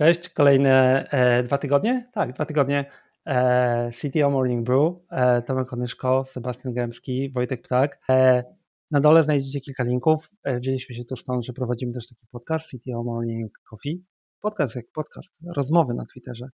[0.00, 2.10] Cześć, kolejne e, dwa tygodnie?
[2.12, 2.84] Tak, dwa tygodnie.
[3.26, 7.98] E, CTO Morning Brew, e, Tomek Onyszko, Sebastian Gębski, Wojtek Ptak.
[8.10, 8.44] E,
[8.90, 10.30] na dole znajdziecie kilka linków.
[10.44, 14.04] E, wzięliśmy się tu stąd, że prowadzimy też taki podcast CTO Morning Coffee.
[14.40, 16.46] Podcast jak podcast, rozmowy na Twitterze,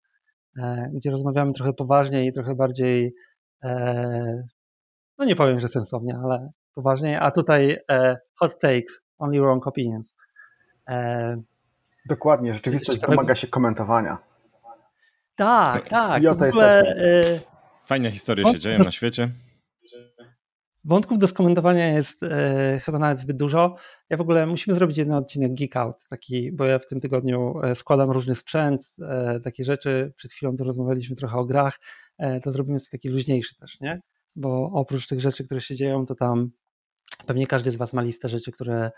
[0.58, 3.14] e, gdzie rozmawiamy trochę poważniej i trochę bardziej,
[5.18, 7.76] no nie powiem, że sensownie, ale poważniej, a tutaj
[8.34, 10.14] hot takes, only wrong opinions.
[12.08, 14.18] Dokładnie, rzeczywistość domaga się komentowania.
[15.36, 16.22] Tak, tak.
[16.22, 17.40] I o to ogóle, e,
[17.86, 19.30] Fajne historie się dzieją na świecie.
[20.84, 23.76] Wątków do skomentowania jest e, chyba nawet zbyt dużo.
[24.10, 27.60] Ja w ogóle musimy zrobić jeden odcinek Geek Out, taki, bo ja w tym tygodniu
[27.62, 30.12] e, składam różny sprzęt, e, takie rzeczy.
[30.16, 31.78] Przed chwilą to rozmawialiśmy trochę o grach.
[32.18, 34.00] E, to zrobimy coś taki luźniejszy też, nie?
[34.36, 36.50] Bo oprócz tych rzeczy, które się dzieją, to tam
[37.26, 38.90] pewnie każdy z Was ma listę rzeczy, które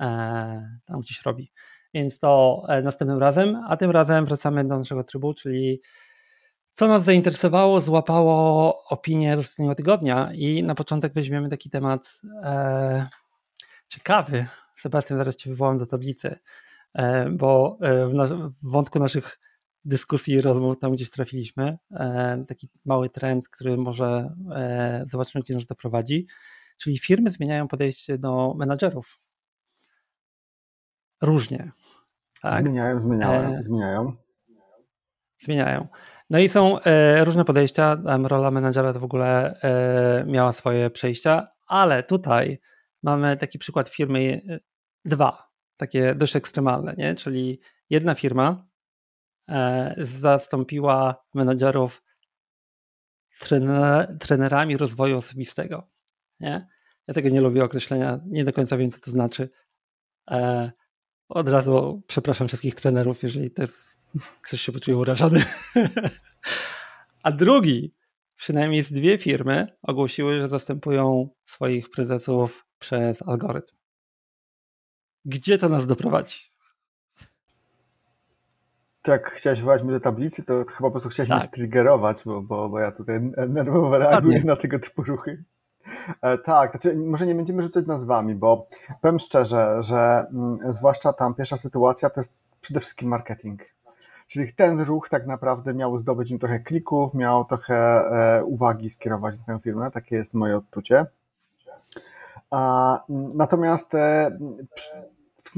[0.00, 1.52] e, tam gdzieś robi
[1.96, 5.80] więc to e, następnym razem, a tym razem wracamy do naszego trybu, czyli
[6.72, 13.08] co nas zainteresowało, złapało opinię z ostatniego tygodnia i na początek weźmiemy taki temat e,
[13.88, 14.46] ciekawy.
[14.74, 16.38] Sebastian, zaraz Cię wywołam do tablicy,
[16.94, 19.38] e, bo e, w, nas, w, wątku naszych
[19.84, 25.54] dyskusji i rozmów tam gdzieś trafiliśmy, e, taki mały trend, który może e, zobaczymy, gdzie
[25.54, 26.26] nas doprowadzi,
[26.78, 29.20] czyli firmy zmieniają podejście do menadżerów.
[31.22, 31.72] Różnie.
[32.50, 32.64] Tak?
[32.64, 33.62] Zmieniają, zmieniają, e...
[33.62, 34.12] zmieniają.
[35.38, 35.88] Zmieniają.
[36.30, 37.96] No i są e, różne podejścia.
[38.24, 42.60] Rola menedżera to w ogóle e, miała swoje przejścia, ale tutaj
[43.02, 44.40] mamy taki przykład firmy
[45.04, 47.14] dwa, takie dość ekstremalne, nie?
[47.14, 48.66] czyli jedna firma
[49.98, 52.02] zastąpiła menedżerów
[53.40, 55.90] trener, trenerami rozwoju osobistego.
[56.40, 56.68] Nie?
[57.06, 59.48] Ja tego nie lubię określenia, nie do końca wiem, co to znaczy.
[61.28, 64.00] Od razu przepraszam wszystkich trenerów, jeżeli to jest,
[64.42, 65.44] ktoś się poczuje urażony.
[67.22, 67.94] A drugi,
[68.36, 73.76] przynajmniej z dwie firmy ogłosiły, że zastępują swoich prezesów przez algorytm.
[75.24, 76.38] Gdzie to nas doprowadzi?
[79.02, 81.38] Tak, chciałeś włożyć mnie do tablicy, to chyba po prostu chciałeś tak.
[81.38, 85.44] mnie striggerować, bo, bo, bo ja tutaj nerwowo reaguję na tego typu ruchy.
[86.22, 88.66] E, tak, znaczy może nie będziemy rzucać nazwami, bo
[89.00, 93.62] powiem szczerze, że mm, zwłaszcza tam pierwsza sytuacja to jest przede wszystkim marketing.
[94.28, 99.38] Czyli ten ruch tak naprawdę miał zdobyć im trochę klików, miał trochę e, uwagi skierować
[99.38, 101.06] na tę firmę, takie jest moje odczucie.
[102.50, 103.00] A,
[103.34, 104.38] natomiast e,
[105.42, 105.56] w,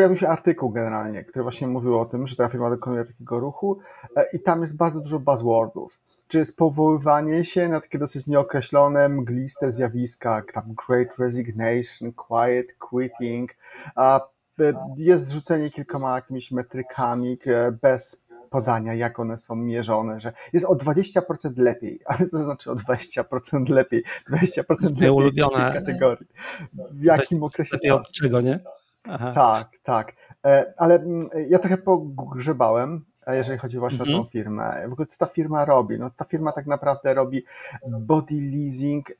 [0.00, 3.78] pojawił się artykuł generalnie, który właśnie mówił o tym, że ta firma dokonuje takiego ruchu
[4.16, 9.08] e, i tam jest bardzo dużo buzzwordów, czy jest powoływanie się na takie dosyć nieokreślone,
[9.08, 13.54] mgliste zjawiska, jak tam great resignation, quiet quitting,
[13.96, 14.20] e,
[14.96, 20.74] jest rzucenie kilkoma jakimiś metrykami e, bez podania, jak one są mierzone, że jest o
[20.74, 24.04] 20% lepiej, ale co znaczy o 20% lepiej?
[24.30, 26.26] 20% lepiej ulubione w kategorii.
[26.90, 27.94] W jakim okresie czasu?
[27.94, 28.60] Od czego, nie?
[29.04, 29.32] Aha.
[29.34, 30.12] Tak, tak.
[30.44, 34.10] E, ale mm, ja trochę pogrzebałem, e, jeżeli chodzi właśnie mhm.
[34.10, 34.32] o tą mhm.
[34.32, 34.88] firmę.
[34.88, 35.98] W ogóle co ta firma robi?
[35.98, 37.44] No, ta firma tak naprawdę robi
[37.88, 39.14] body leasing e,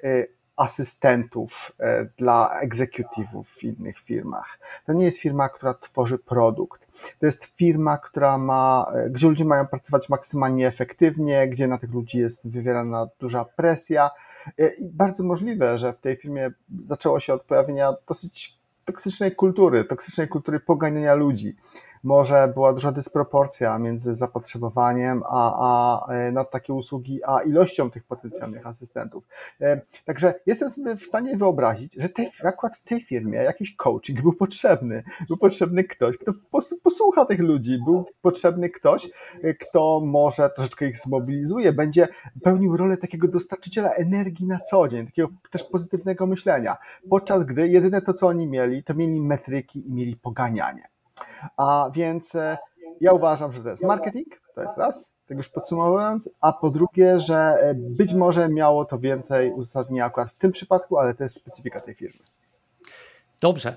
[0.57, 1.73] asystentów
[2.19, 4.59] dla egzekutywów w innych firmach.
[4.87, 6.87] To nie jest firma, która tworzy produkt.
[7.19, 12.19] To jest firma, która ma, gdzie ludzie mają pracować maksymalnie efektywnie, gdzie na tych ludzi
[12.19, 14.11] jest wywierana duża presja.
[14.59, 16.51] I bardzo możliwe, że w tej firmie
[16.83, 18.60] zaczęło się od pojawienia dosyć
[18.93, 21.55] toksycznej kultury, toksycznej kultury poganiania ludzi
[22.03, 28.05] może była duża dysproporcja między zapotrzebowaniem a, a, e, na takie usługi, a ilością tych
[28.05, 29.25] potencjalnych asystentów.
[29.61, 34.23] E, także jestem sobie w stanie wyobrazić, że tej, akurat w tej firmie jakiś coaching
[34.23, 35.03] był potrzebny.
[35.29, 37.79] Był potrzebny ktoś, kto po prostu posłucha tych ludzi.
[37.85, 39.11] Był potrzebny ktoś,
[39.43, 42.09] e, kto może troszeczkę ich zmobilizuje, będzie
[42.43, 46.77] pełnił rolę takiego dostarczyciela energii na co dzień, takiego też pozytywnego myślenia.
[47.11, 50.89] Podczas gdy jedyne to, co oni mieli, to mieli metryki i mieli poganianie.
[51.57, 52.59] A więc e,
[53.01, 57.21] ja uważam, że to jest marketing, to jest raz, tak już podsumowując, a po drugie,
[57.21, 61.41] że e, być może miało to więcej uzasadnienia akurat w tym przypadku, ale to jest
[61.41, 62.21] specyfika tej firmy.
[63.43, 63.77] Dobrze.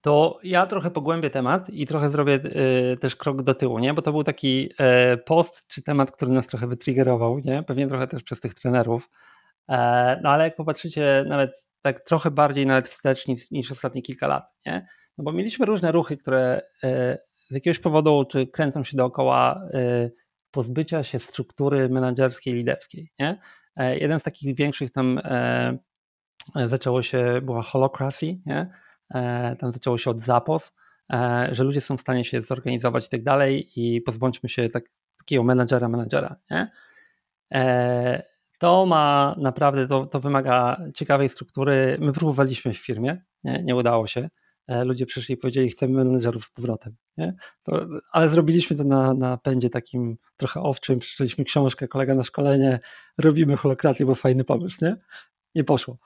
[0.00, 2.34] To ja trochę pogłębię temat i trochę zrobię
[2.92, 3.94] y, też krok do tyłu, nie?
[3.94, 4.70] bo to był taki
[5.14, 7.62] y, post czy temat, który nas trochę wytriggerował, nie?
[7.62, 9.10] pewnie trochę też przez tych trenerów.
[9.68, 14.26] E, no ale jak popatrzycie nawet tak trochę bardziej nawet wstecz niż, niż ostatnie kilka
[14.26, 14.86] lat, nie?
[15.18, 17.18] No bo mieliśmy różne ruchy, które e,
[17.50, 20.10] z jakiegoś powodu czy kręcą się dookoła e,
[20.50, 23.12] pozbycia się struktury menedżerskiej, liderskiej.
[23.18, 23.40] Nie?
[23.76, 25.20] E, jeden z takich większych tam
[26.66, 28.70] zaczęło się, była holocracy, nie?
[29.58, 30.76] tam zaczęło się od Zapos,
[31.50, 34.84] że ludzie są w stanie się zorganizować i tak dalej i pozbądźmy się tak,
[35.18, 36.70] takiego menadżera, menadżera, nie?
[38.58, 41.96] To ma naprawdę, to, to wymaga ciekawej struktury.
[42.00, 44.28] My próbowaliśmy w firmie, nie, nie udało się.
[44.68, 46.96] E, ludzie przyszli i powiedzieli, chcemy menedżerów z powrotem.
[47.16, 47.34] Nie?
[47.62, 52.80] To, ale zrobiliśmy to na, na pędzie takim trochę owczym, przeczytaliśmy książkę, kolega na szkolenie,
[53.18, 54.96] robimy holokrację, bo fajny pomysł, nie?
[55.54, 55.98] Nie poszło.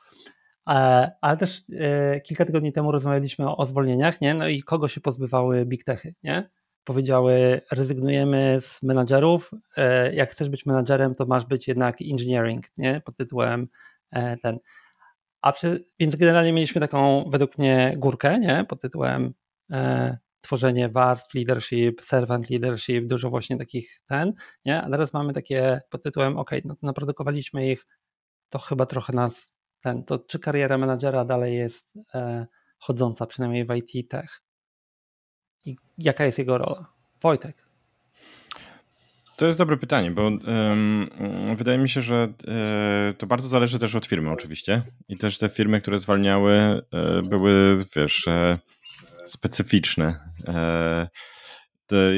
[0.68, 4.34] E, ale też e, kilka tygodni temu rozmawialiśmy o, zwolnieniach, nie?
[4.34, 6.50] No i kogo się pozbywały big techy, nie?
[6.84, 9.50] Powiedziały, rezygnujemy z menadżerów,
[10.12, 13.00] jak chcesz być menadżerem, to masz być jednak engineering, nie?
[13.04, 13.68] Pod tytułem
[14.42, 14.58] ten.
[15.42, 18.64] A przy, więc generalnie mieliśmy taką, według mnie, górkę, nie?
[18.68, 19.34] Pod tytułem
[19.70, 24.32] e, tworzenie warstw, leadership, servant leadership, dużo właśnie takich ten,
[24.64, 24.82] nie?
[24.82, 27.86] A teraz mamy takie pod tytułem, ok, no naprodukowaliśmy ich,
[28.48, 32.46] to chyba trochę nas ten, to czy kariera menadżera dalej jest e,
[32.78, 34.42] chodząca, przynajmniej w IT tech?
[35.64, 36.86] I jaka jest jego rola?
[37.22, 37.65] Wojtek.
[39.36, 41.10] To jest dobre pytanie, bo um,
[41.56, 45.48] wydaje mi się, że e, to bardzo zależy też od firmy oczywiście i też te
[45.48, 48.58] firmy, które zwalniały e, były, wiesz, e,
[49.26, 50.20] specyficzne.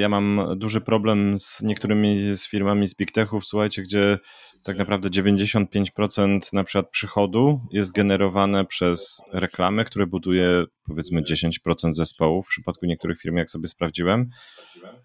[0.00, 4.18] Ja mam duży problem z niektórymi z firmami z big techów, słuchajcie, gdzie
[4.64, 12.42] tak naprawdę 95% na przykład przychodu jest generowane przez reklamy, które buduje powiedzmy 10% zespołu
[12.42, 14.30] w przypadku niektórych firm, jak sobie sprawdziłem.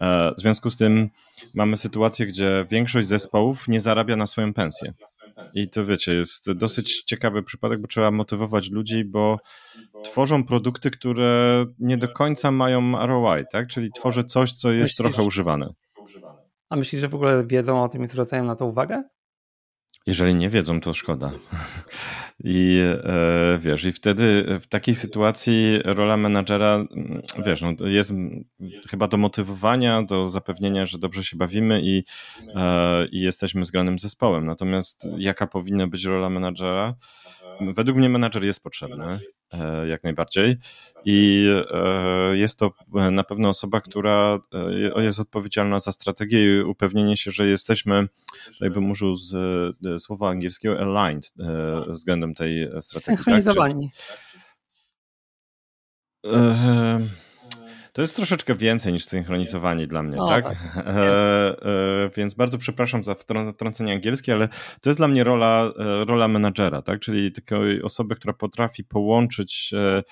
[0.00, 1.10] E, w związku z tym
[1.54, 4.92] mamy sytuację, gdzie większość zespołów nie zarabia na swoją pensję.
[5.54, 9.38] I to wiecie, jest dosyć ciekawy przypadek, bo trzeba motywować ludzi, bo
[10.04, 13.68] tworzą produkty, które nie do końca mają ROI, tak?
[13.68, 15.68] Czyli tworzę coś, co jest myślisz, trochę używane.
[16.68, 19.02] A myślisz, że w ogóle wiedzą o tym i zwracają na to uwagę?
[20.06, 21.30] Jeżeli nie wiedzą, to szkoda.
[22.44, 28.12] I e, wiesz, i wtedy w takiej sytuacji rola menadżera, mm, wiesz, no, jest
[28.90, 32.04] chyba do motywowania, do zapewnienia, że dobrze się bawimy i,
[32.54, 34.46] e, i jesteśmy zgranym zespołem.
[34.46, 36.94] Natomiast jaka powinna być rola menadżera?
[37.60, 39.20] Według mnie menadżer jest potrzebny,
[39.52, 40.56] e, jak najbardziej.
[41.04, 42.72] I e, jest to
[43.10, 44.38] na pewno osoba, która
[44.96, 48.08] e, jest odpowiedzialna za strategię i upewnienie się, że jesteśmy,
[48.60, 49.32] jakby użył z
[50.02, 51.32] słowa angielskiego, aligned
[51.88, 53.16] względem tej strategii.
[53.16, 53.90] Synchronizowani.
[56.22, 57.23] Tak?
[57.94, 60.44] To jest troszeczkę więcej niż synchronizowanie dla mnie, tak?
[60.44, 60.56] tak.
[60.86, 63.14] E, e, więc bardzo przepraszam za
[63.54, 64.48] wtrącenie angielskie, ale
[64.80, 67.00] to jest dla mnie rola, e, rola menadżera, tak?
[67.00, 70.02] Czyli takiej osoby, która potrafi połączyć e,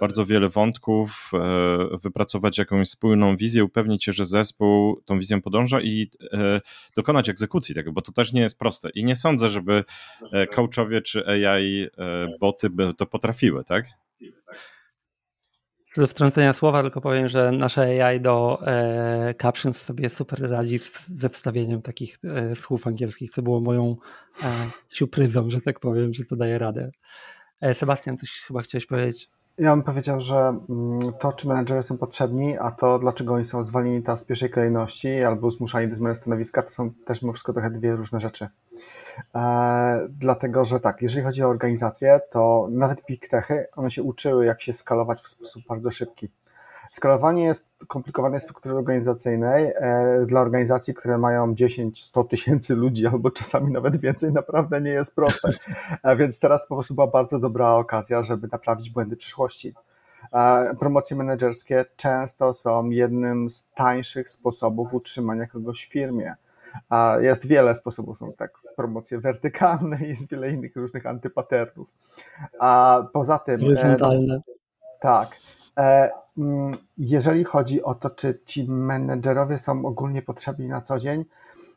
[0.00, 5.80] bardzo wiele wątków, e, wypracować jakąś spójną wizję, upewnić się, że zespół tą wizją podąża
[5.80, 6.60] i e,
[6.96, 8.90] dokonać egzekucji tego, bo to też nie jest proste.
[8.94, 9.84] I nie sądzę, żeby
[10.54, 11.86] coachowie czy AI
[12.40, 13.86] boty by to potrafiły, tak?
[15.94, 21.08] Ze wtrącenia słowa tylko powiem, że nasze AI do e, captions sobie super radzi z,
[21.08, 23.96] ze wstawieniem takich e, słów angielskich, co było moją
[24.42, 24.46] e,
[24.88, 26.90] siupryzą, że tak powiem, że to daje radę.
[27.60, 29.30] E, Sebastian, coś chyba chciałeś powiedzieć?
[29.58, 33.64] Ja bym powiedział, że mm, to, czy menedżerowie są potrzebni, a to, dlaczego oni są
[33.64, 37.52] zwolnieni teraz w pierwszej kolejności albo zmuszani do zmiany stanowiska, to są też mimo wszystko
[37.52, 38.48] trochę dwie różne rzeczy.
[39.34, 44.44] E, dlatego, że tak, jeżeli chodzi o organizację, to nawet big techy, one się uczyły,
[44.46, 46.28] jak się skalować w sposób bardzo szybki.
[46.92, 53.72] Skalowanie jest komplikowanej struktury organizacyjnej e, dla organizacji, które mają 10-100 tysięcy ludzi albo czasami
[53.72, 55.48] nawet więcej, naprawdę nie jest proste.
[56.04, 59.74] E, więc teraz po prostu była bardzo dobra okazja, żeby naprawić błędy przyszłości.
[60.32, 66.34] E, promocje menedżerskie często są jednym z tańszych sposobów utrzymania kogoś w firmie.
[67.20, 71.88] Jest wiele sposobów, są tak promocje wertykalne i jest wiele innych różnych antypaternów.
[72.58, 73.60] A poza tym.
[73.60, 74.40] Horyzontalne.
[75.00, 75.36] Tak.
[76.38, 81.24] Mm, jeżeli chodzi o to, czy ci menedżerowie są ogólnie potrzebni na co dzień,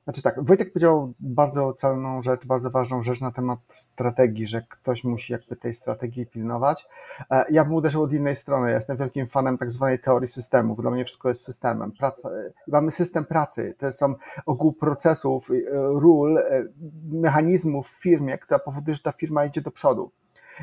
[0.05, 5.03] znaczy tak, Wojtek powiedział bardzo celną rzecz, bardzo ważną rzecz na temat strategii, że ktoś
[5.03, 6.87] musi jakby tej strategii pilnować.
[7.31, 8.69] E, ja bym uderzył od innej strony.
[8.69, 10.81] Ja jestem wielkim fanem tak zwanej teorii systemów.
[10.81, 11.91] Dla mnie wszystko jest systemem.
[11.91, 12.29] Praca,
[12.67, 13.75] mamy system pracy.
[13.77, 16.43] To są ogół procesów, e, ról, e,
[17.11, 20.11] mechanizmów w firmie, która powoduje, że ta firma idzie do przodu.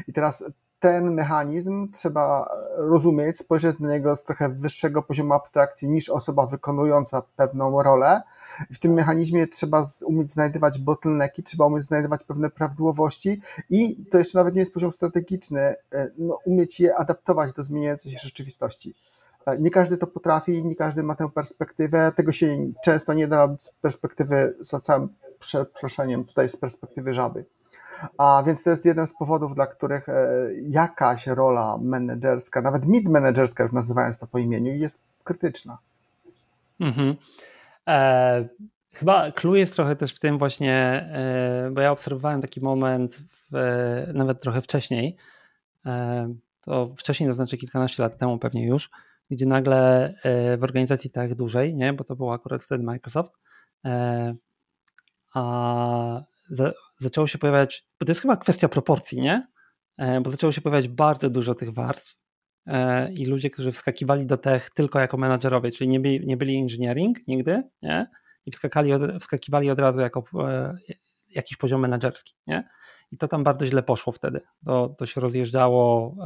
[0.09, 0.45] I teraz
[0.83, 7.23] ten mechanizm trzeba rozumieć, spojrzeć na niego z trochę wyższego poziomu abstrakcji niż osoba wykonująca
[7.37, 8.23] pewną rolę.
[8.71, 14.39] W tym mechanizmie trzeba umieć znajdywać bottlenecki, trzeba umieć znajdywać pewne prawidłowości i to jeszcze
[14.39, 18.95] nawet nie jest poziom strategiczny, e, no, umieć je adaptować do zmieniającej się rzeczywistości.
[19.47, 23.55] E, nie każdy to potrafi, nie każdy ma tę perspektywę, tego się często nie da
[23.59, 25.09] z perspektywy, za całym
[25.39, 27.45] przeproszeniem, tutaj z perspektywy żaby.
[28.19, 30.15] A więc to jest jeden z powodów, dla których e,
[30.69, 35.79] jakaś rola menedżerska, nawet mid-menedżerska, już nazywając to po imieniu, jest krytyczna.
[36.81, 37.15] Mhm.
[37.89, 38.49] E,
[38.93, 40.75] chyba clue jest trochę też w tym właśnie,
[41.13, 43.19] e, bo ja obserwowałem taki moment
[43.51, 43.57] w,
[44.15, 45.17] nawet trochę wcześniej,
[45.87, 48.91] e, to wcześniej, to znaczy kilkanaście lat temu pewnie już,
[49.31, 53.33] gdzie nagle e, w organizacji tak dużej, nie, bo to był akurat wtedy Microsoft,
[53.85, 54.35] e,
[55.35, 59.47] a za, zaczęło się pojawiać, bo to jest chyba kwestia proporcji, nie?
[59.99, 62.23] E, bo zaczęło się pojawiać bardzo dużo tych warstw
[63.15, 67.19] i ludzie, którzy wskakiwali do tech tylko jako menadżerowie, czyli nie byli, nie byli engineering
[67.27, 68.07] nigdy, nie?
[68.47, 70.25] I wskakali od, wskakiwali od razu jako
[71.29, 72.69] jakiś poziom menedżerski, nie?
[73.13, 74.41] I to tam bardzo źle poszło wtedy.
[74.65, 76.17] To, to się rozjeżdżało,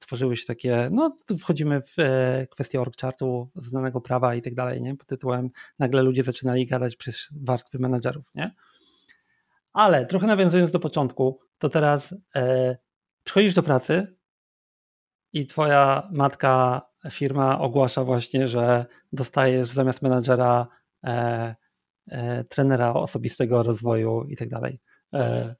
[0.00, 4.54] tworzyły się takie, no tu wchodzimy w e, kwestię org chartu, znanego prawa i tak
[4.54, 4.96] dalej, nie?
[4.96, 8.54] Pod tytułem nagle ludzie zaczynali gadać przez warstwy menedżerów, nie?
[9.76, 12.76] Ale trochę nawiązując do początku, to teraz e,
[13.24, 14.16] przychodzisz do pracy
[15.32, 20.66] i twoja matka firma ogłasza właśnie, że dostajesz zamiast menedżera
[21.04, 21.54] e,
[22.10, 24.80] e, trenera osobistego rozwoju i tak dalej.
[25.14, 25.54] E,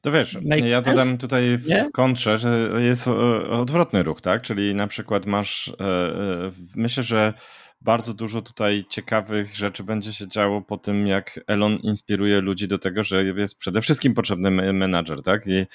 [0.00, 1.90] To wiesz, Make ja dodam tutaj w nie?
[1.92, 3.08] kontrze, że jest
[3.50, 4.42] odwrotny ruch, tak?
[4.42, 7.34] Czyli na przykład masz, e, e, myślę, że
[7.80, 12.78] bardzo dużo tutaj ciekawych rzeczy będzie się działo po tym, jak Elon inspiruje ludzi do
[12.78, 15.46] tego, że jest przede wszystkim potrzebny menadżer, tak?
[15.46, 15.66] I,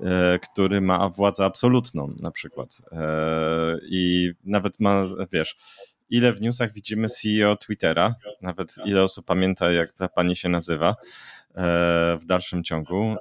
[0.00, 2.82] e, który ma władzę absolutną na przykład.
[3.88, 5.56] I nawet ma, wiesz,
[6.10, 10.96] ile w newsach widzimy CEO Twittera, nawet ile osób pamięta, jak ta pani się nazywa.
[11.56, 13.16] E, w dalszym ciągu e,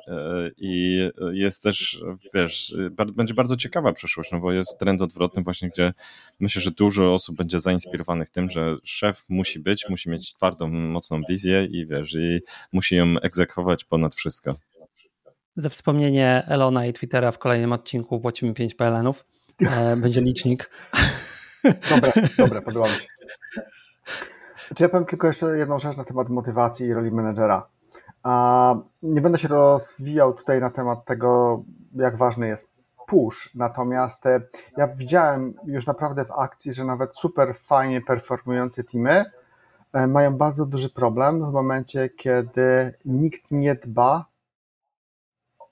[0.58, 1.00] i
[1.32, 2.76] jest też, wiesz,
[3.14, 5.94] będzie bardzo ciekawa przyszłość, no bo jest trend odwrotny właśnie, gdzie
[6.40, 11.22] myślę, że dużo osób będzie zainspirowanych tym, że szef musi być, musi mieć twardą, mocną
[11.30, 14.56] wizję i wiesz, i musi ją egzekwować ponad wszystko.
[15.56, 19.26] Za wspomnienie Elona i Twittera w kolejnym odcinku płacimy 5 PLN-ów.
[19.62, 20.70] E, będzie licznik.
[21.90, 23.08] Dobre, dobre, podoba mi się.
[24.76, 27.68] Czy ja powiem tylko jeszcze jedną rzecz na temat motywacji i roli menedżera
[28.24, 31.64] a nie będę się rozwijał tutaj na temat tego,
[31.96, 34.42] jak ważny jest push, natomiast e,
[34.78, 39.26] ja widziałem już naprawdę w akcji, że nawet super fajnie performujące teamy
[39.94, 44.26] e, mają bardzo duży problem w momencie, kiedy nikt nie dba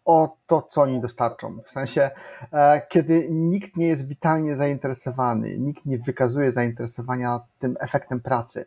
[0.06, 1.62] o to, co oni dostarczą.
[1.66, 2.12] W sensie,
[2.54, 8.66] e, kiedy nikt nie jest witalnie zainteresowany, nikt nie wykazuje zainteresowania tym efektem pracy.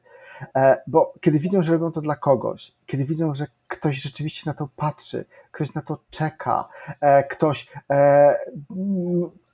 [0.57, 4.55] E, bo kiedy widzą, że robią to dla kogoś, kiedy widzą, że ktoś rzeczywiście na
[4.55, 6.69] to patrzy, ktoś na to czeka,
[7.01, 8.37] e, ktoś e,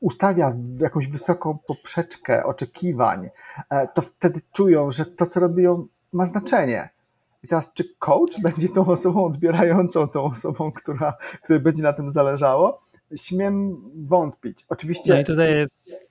[0.00, 3.30] ustawia jakąś wysoką poprzeczkę oczekiwań,
[3.94, 6.88] to wtedy czują, że to, co robią, ma znaczenie.
[7.42, 12.12] I teraz, czy coach będzie tą osobą odbierającą, tą osobą, która, której będzie na tym
[12.12, 12.82] zależało?
[13.16, 14.66] Śmiem wątpić.
[14.68, 15.14] Oczywiście.
[15.14, 16.05] No i tutaj jest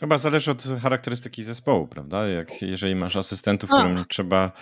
[0.00, 2.28] chyba zależy od charakterystyki zespołu, prawda?
[2.28, 4.52] Jak, jeżeli masz asystentów, którym trzeba,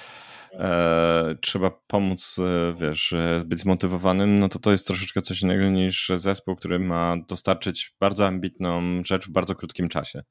[0.53, 5.65] e, trzeba pomóc, e, wiesz, e, być zmotywowanym, no to to jest troszeczkę coś innego
[5.65, 10.23] niż zespół, który ma dostarczyć bardzo ambitną rzecz w bardzo krótkim czasie.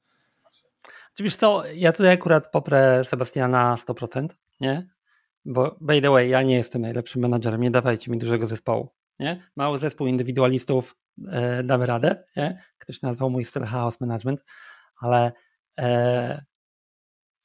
[1.20, 4.26] Wiesz co, ja tutaj akurat poprę Sebastiana 100%,
[4.60, 4.88] nie?
[5.44, 9.50] Bo by the way, ja nie jestem najlepszym menadżerem, nie dawajcie mi dużego zespołu, nie?
[9.56, 10.96] Mały zespół indywidualistów,
[11.28, 12.62] e, damy radę, nie?
[12.78, 14.44] Ktoś nazwał mój styl chaos management,
[15.00, 15.32] ale,
[15.80, 16.44] e,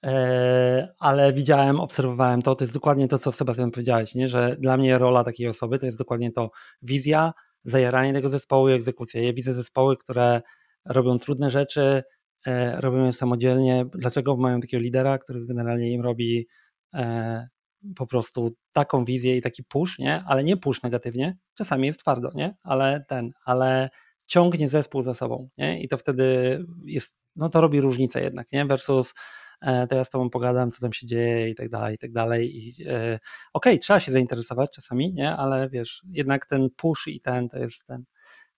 [0.05, 4.27] e, ale widziałem, obserwowałem to, to jest dokładnie to, co Sebastian powiedziałeś, nie?
[4.27, 6.49] że dla mnie rola takiej osoby to jest dokładnie to
[6.81, 9.21] wizja, zajaranie tego zespołu i egzekucja.
[9.21, 10.41] Ja widzę zespoły, które
[10.85, 12.03] robią trudne rzeczy,
[12.47, 13.85] e, robią je samodzielnie.
[13.93, 16.47] Dlaczego mają takiego lidera, który generalnie im robi
[16.93, 17.47] e,
[17.95, 20.23] po prostu taką wizję i taki push, nie?
[20.27, 22.55] Ale nie push negatywnie, czasami jest twardo, nie?
[22.63, 23.89] Ale ten, ale
[24.27, 25.81] ciągnie zespół za sobą, nie?
[25.83, 28.65] I to wtedy jest, no to robi różnicę jednak, nie?
[28.65, 29.13] Versus
[29.61, 32.11] e, to ja z tobą pogadam, co tam się dzieje i tak dalej, i tak
[32.11, 32.57] dalej.
[32.57, 33.19] I, e, okej,
[33.53, 35.35] okay, trzeba się zainteresować czasami, nie?
[35.35, 38.03] Ale wiesz, jednak ten push i ten to jest ten,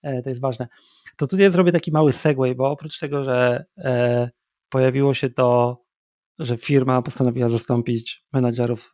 [0.02, 0.68] e, to jest ważne.
[1.16, 3.64] To tutaj zrobię taki mały segway, bo oprócz tego, że
[4.68, 5.82] pojawiło się to,
[6.38, 8.92] że firma postanowiła zastąpić menadżerów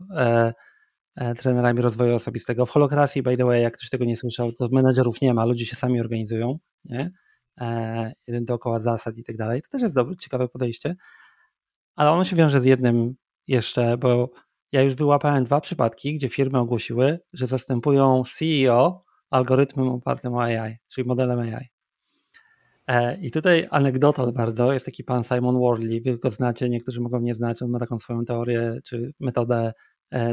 [1.38, 2.66] trenerami rozwoju osobistego.
[2.66, 5.66] W holokracji, by the way, jak ktoś tego nie słyszał, to menedżerów nie ma, ludzie
[5.66, 7.10] się sami organizują, nie?
[7.60, 9.62] E, dookoła zasad i tak dalej.
[9.62, 10.96] To też jest dobre, ciekawe podejście,
[11.96, 13.14] ale ono się wiąże z jednym
[13.46, 14.30] jeszcze, bo
[14.72, 20.76] ja już wyłapałem dwa przypadki, gdzie firmy ogłosiły, że zastępują CEO algorytmem opartym o AI,
[20.88, 21.68] czyli modelem AI.
[22.86, 27.20] E, I tutaj anegdotal bardzo, jest taki pan Simon Wardley, wy go znacie, niektórzy mogą
[27.20, 29.72] nie znać, on ma taką swoją teorię czy metodę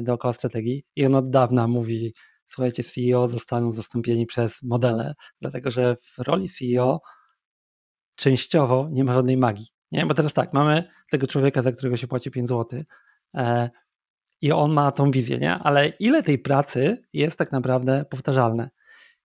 [0.01, 0.83] dookoła strategii.
[0.95, 2.13] I on od dawna mówi,
[2.47, 7.01] słuchajcie, CEO zostaną zastąpieni przez modele, dlatego że w roli CEO
[8.15, 9.67] częściowo nie ma żadnej magii.
[9.91, 10.05] Nie?
[10.05, 12.83] Bo teraz tak, mamy tego człowieka, za którego się płaci 5 zł
[13.35, 13.69] e,
[14.41, 15.53] i on ma tą wizję, nie?
[15.53, 18.69] ale ile tej pracy jest tak naprawdę powtarzalne?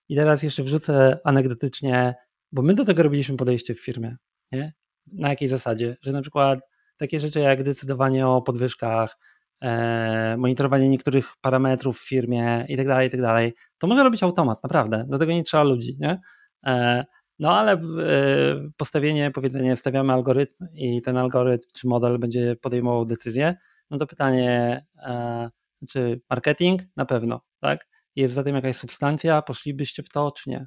[0.09, 2.15] I teraz jeszcze wrzucę anegdotycznie,
[2.53, 4.17] bo my do tego robiliśmy podejście w firmie.
[4.53, 4.73] Nie?
[5.07, 5.97] Na jakiej zasadzie?
[6.03, 6.61] Że na przykład
[6.97, 9.17] takie rzeczy jak decydowanie o podwyżkach,
[10.39, 14.63] monitorowanie niektórych parametrów w firmie i tak dalej, i tak dalej, to może robić automat,
[14.63, 15.05] naprawdę.
[15.09, 16.21] Do tego nie trzeba ludzi, nie?
[16.67, 17.05] E,
[17.39, 17.79] no ale e,
[18.77, 23.55] postawienie, powiedzenie, stawiamy algorytm i ten algorytm czy model będzie podejmował decyzję,
[23.91, 25.51] no to pytanie, e,
[25.89, 26.83] czy marketing?
[26.97, 27.89] Na pewno, tak?
[28.17, 29.43] Jest za tym jakaś substancja?
[29.43, 30.67] Poszlibyście w to, czy nie?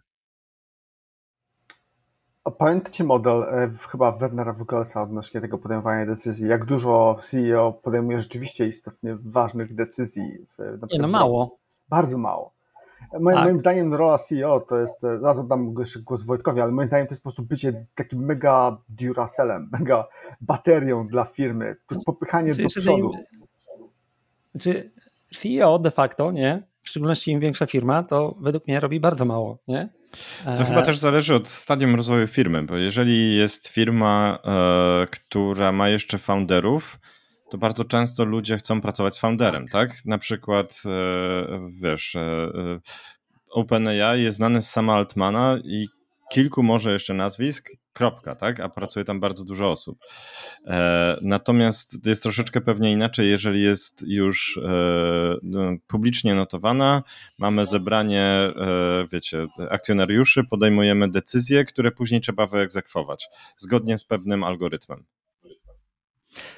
[2.44, 6.48] A pamiętacie model e, chyba Wernera Wugelsa odnośnie tego podejmowania decyzji?
[6.48, 10.24] Jak dużo CEO podejmuje rzeczywiście istotnie ważnych decyzji?
[10.58, 11.58] W, nie, no mało.
[11.90, 12.54] Bardzo mało.
[13.20, 13.46] Moim, tak.
[13.46, 15.74] moim zdaniem rola CEO to jest, e, zaraz oddam
[16.04, 20.08] głos Wojtkowi, ale moim zdaniem to jest po prostu bycie takim mega Duracellem, mega
[20.42, 23.12] baterią dla firmy, popychanie znaczy, do przodu.
[24.52, 24.92] Znaczy
[25.36, 26.64] CEO de facto, nie?
[26.82, 29.90] W szczególności im większa firma, to według mnie robi bardzo mało, nie?
[30.58, 35.72] To chyba e, też zależy od stadium rozwoju firmy, bo jeżeli jest firma, e, która
[35.72, 37.00] ma jeszcze founderów,
[37.50, 40.06] to bardzo często ludzie chcą pracować z founderem, tak?
[40.06, 42.52] Na przykład, e, wiesz, e,
[43.50, 45.88] OpenAI jest znany z sama Altmana i
[46.32, 48.60] kilku może jeszcze nazwisk, kropka, tak?
[48.60, 50.00] A pracuje tam bardzo dużo osób.
[51.22, 54.60] natomiast jest troszeczkę pewnie inaczej, jeżeli jest już
[55.44, 57.04] no, publicznie notowana,
[57.40, 58.54] mamy zebranie,
[59.12, 65.06] wiecie, akcjonariuszy, podejmujemy decyzje, które później trzeba wyegzekwować, zgodnie z pewnym algorytmem.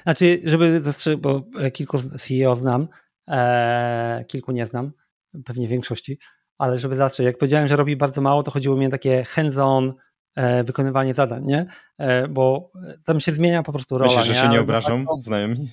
[0.02, 2.88] Znaczy, żeby zastrzec, bo kilku CEO znam,
[3.28, 4.92] e, kilku nie znam,
[5.44, 6.18] pewnie większości,
[6.58, 9.88] ale żeby zastrzec, jak powiedziałem, że robi bardzo mało, to chodziło mi o takie hands-on
[9.88, 9.94] e,
[10.64, 11.66] wykonywanie zadań, nie?
[11.98, 12.70] E, bo
[13.04, 14.10] tam się zmienia po prostu rola.
[14.10, 15.70] Myślisz, że się nie obrażą tak, znajomi?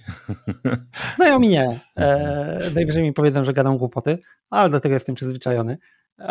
[1.15, 1.79] Znajomi nie.
[1.97, 4.17] E, najwyżej mi powiedzą, że gadam głupoty,
[4.49, 5.77] ale do tego jestem przyzwyczajony.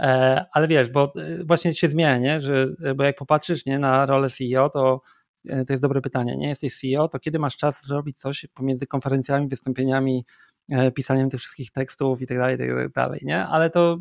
[0.00, 2.40] E, ale wiesz, bo e, właśnie się zmienia, nie?
[2.40, 5.00] Że, bo jak popatrzysz nie, na rolę CEO, to
[5.48, 6.36] E, to jest dobre pytanie.
[6.36, 10.24] Nie jesteś CEO, to kiedy masz czas zrobić coś pomiędzy konferencjami, wystąpieniami,
[10.70, 13.46] e, pisaniem tych wszystkich tekstów i tak dalej, i tak dalej, nie?
[13.46, 13.98] Ale to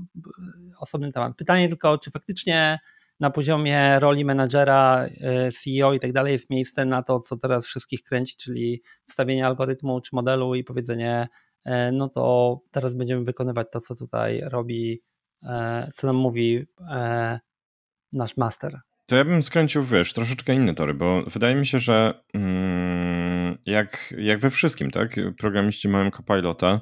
[0.79, 1.37] osobny temat.
[1.37, 2.79] Pytanie tylko, czy faktycznie
[3.19, 7.67] na poziomie roli menadżera, e, CEO i tak dalej jest miejsce na to, co teraz
[7.67, 11.27] wszystkich kręci, czyli wstawienie algorytmu czy modelu i powiedzenie,
[11.93, 15.01] no to teraz będziemy wykonywać to, co tutaj robi,
[15.93, 16.65] co nam mówi
[18.13, 18.79] nasz master.
[19.05, 24.13] To ja bym skręcił, wiesz, troszeczkę inne tory, bo wydaje mi się, że mm, jak,
[24.17, 26.81] jak we wszystkim, tak, programiści mają copilota,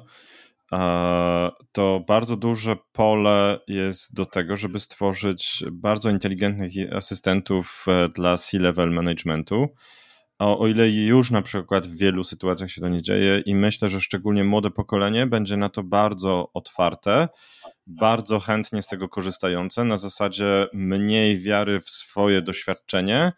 [1.72, 8.90] to bardzo duże pole jest do tego, żeby stworzyć bardzo inteligentnych asystentów e, dla C-level
[8.90, 9.68] managementu.
[10.38, 13.88] O, o ile już na przykład w wielu sytuacjach się to nie dzieje i myślę,
[13.88, 17.28] że szczególnie młode pokolenie będzie na to bardzo otwarte,
[17.86, 23.32] bardzo chętnie z tego korzystające, na zasadzie mniej wiary w swoje doświadczenie,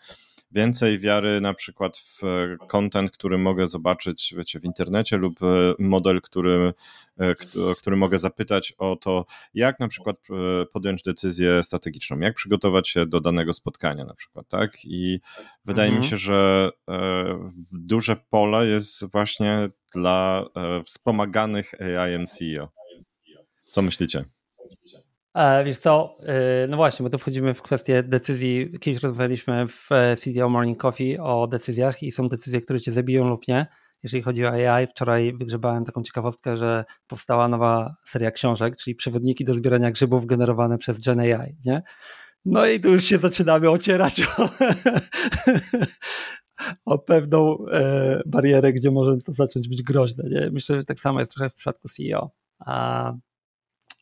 [0.50, 2.20] więcej wiary na przykład w
[2.68, 6.72] content, który mogę zobaczyć wiecie, w internecie lub e, model, który,
[7.18, 7.34] e,
[7.78, 13.06] który mogę zapytać o to, jak na przykład e, podjąć decyzję strategiczną, jak przygotować się
[13.06, 14.84] do danego spotkania na przykład, tak?
[14.84, 15.20] I
[15.64, 16.02] wydaje mhm.
[16.04, 16.70] mi się, że
[17.72, 20.44] duże pole jest właśnie dla
[20.84, 22.68] wspomaganych AI CEO.
[23.70, 24.24] Co myślicie?
[25.64, 28.72] Wiesz co, e, no właśnie, bo tu wchodzimy w kwestię decyzji.
[28.80, 33.28] Kiedyś rozmawialiśmy w e, CDO Morning Coffee o decyzjach i są decyzje, które cię zabiją
[33.28, 33.66] lub nie.
[34.02, 39.44] Jeżeli chodzi o AI, wczoraj wygrzebałem taką ciekawostkę, że powstała nowa seria książek, czyli przewodniki
[39.44, 41.82] do zbierania grzybów generowane przez Gen AI, nie?
[42.44, 44.48] No i tu już się zaczynamy ocierać o,
[46.94, 50.24] o pewną e, barierę, gdzie może to zacząć być groźne.
[50.30, 50.50] Nie?
[50.50, 52.30] Myślę, że tak samo jest trochę w przypadku CEO.
[52.58, 53.12] A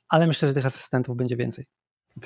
[0.08, 1.66] ale myślę, że tych asystentów będzie więcej.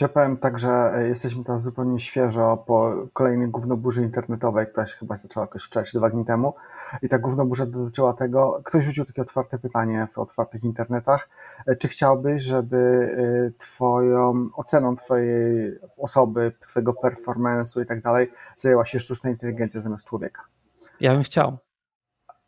[0.01, 4.97] Ja powiem tak, że e, jesteśmy teraz zupełnie świeżo po kolejnej gównoburzy internetowej, która się
[4.97, 6.55] chyba zaczęła jakoś wczoraj czy dwa dni temu.
[7.03, 11.29] I ta gównoburza dotyczyła tego, ktoś rzucił takie otwarte pytanie w otwartych internetach,
[11.66, 18.85] e, czy chciałbyś, żeby e, twoją oceną twojej osoby, twojego performance'u i tak dalej zajęła
[18.87, 20.43] się sztuczna inteligencja zamiast człowieka?
[21.01, 21.59] Ja bym chciał.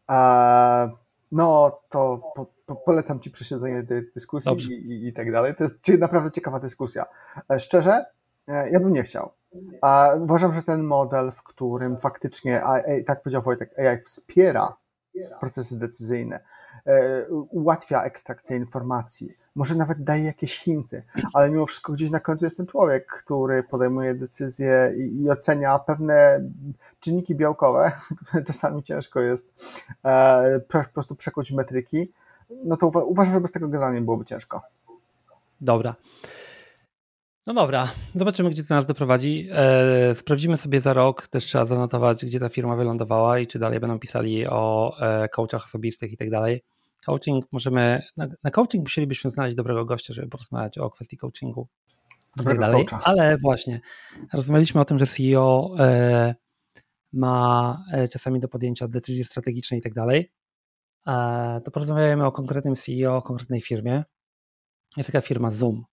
[0.07, 0.89] A,
[1.33, 5.55] no, to po, polecam Ci prześledzenie tej dyskusji i, i, tak dalej.
[5.55, 7.07] To jest naprawdę ciekawa dyskusja.
[7.51, 8.05] E, szczerze,
[8.49, 9.33] e, ja bym nie chciał.
[9.83, 12.63] A uważam, że ten model, w którym faktycznie,
[13.07, 14.77] tak powiedział Wojtek, AI wspiera
[15.41, 16.41] procesy decyzyjne,
[17.51, 21.03] ułatwia ekstrakcję informacji, może nawet daje jakieś hinty,
[21.35, 25.79] ale mimo wszystko gdzieś na końcu jest ten człowiek, który podejmuje decyzje i, i ocenia
[25.79, 26.41] pewne
[27.01, 27.93] czynniki białkowe,
[28.27, 29.55] które czasami ciężko jest
[30.05, 32.13] e, po prostu przekuć metryki,
[32.65, 34.63] no to uważam, że bez tego generalnie byłoby ciężko.
[35.61, 35.95] Dobra.
[37.47, 39.49] No dobra, zobaczymy, gdzie to nas doprowadzi.
[39.53, 43.81] E, sprawdzimy sobie za rok, też trzeba zanotować, gdzie ta firma wylądowała i czy dalej
[43.81, 46.63] będą pisali o e, coachach osobistych i tak dalej.
[47.07, 51.69] Coaching możemy, na, na coaching musielibyśmy znaleźć dobrego gościa, żeby porozmawiać o kwestii coachingu
[52.41, 52.87] i tak dalej.
[52.87, 53.05] Coacha.
[53.05, 53.81] Ale właśnie,
[54.33, 56.35] rozmawialiśmy o tym, że CEO e,
[57.13, 60.33] ma e, czasami do podjęcia decyzji strategicznej i tak dalej.
[61.07, 64.05] E, to porozmawiajmy o konkretnym CEO, o konkretnej firmie.
[64.97, 65.85] Jest taka firma Zoom.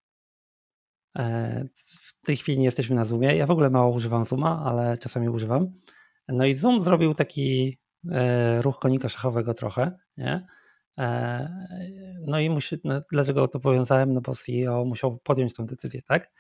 [1.17, 3.35] E, w tej chwili nie jesteśmy na Zoomie.
[3.35, 5.71] Ja w ogóle mało używam Zooma, ale czasami używam.
[6.27, 7.77] No i Zoom zrobił taki
[8.11, 10.47] e, ruch konika szachowego trochę, nie?
[12.27, 14.13] No i musi, no, dlaczego to powiązałem?
[14.13, 16.31] No bo CEO musiał podjąć tę decyzję, tak?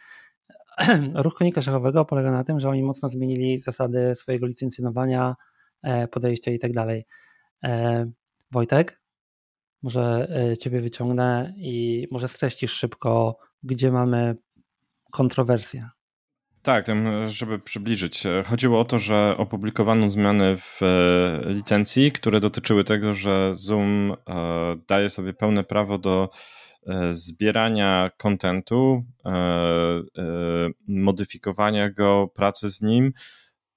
[1.23, 5.35] Ruch konika szachowego polega na tym, że oni mocno zmienili zasady swojego licencjonowania,
[6.11, 7.05] podejścia i tak dalej.
[8.51, 9.01] Wojtek,
[9.83, 10.27] może
[10.59, 14.35] ciebie wyciągnę i może streścisz szybko, gdzie mamy
[15.11, 15.89] kontrowersję.
[16.63, 16.85] Tak,
[17.25, 18.23] żeby przybliżyć.
[18.45, 24.15] Chodziło o to, że opublikowano zmiany w e, licencji, które dotyczyły tego, że Zoom e,
[24.87, 26.29] daje sobie pełne prawo do
[26.87, 29.03] e, zbierania kontentu,
[30.87, 33.13] modyfikowania go, pracy z nim,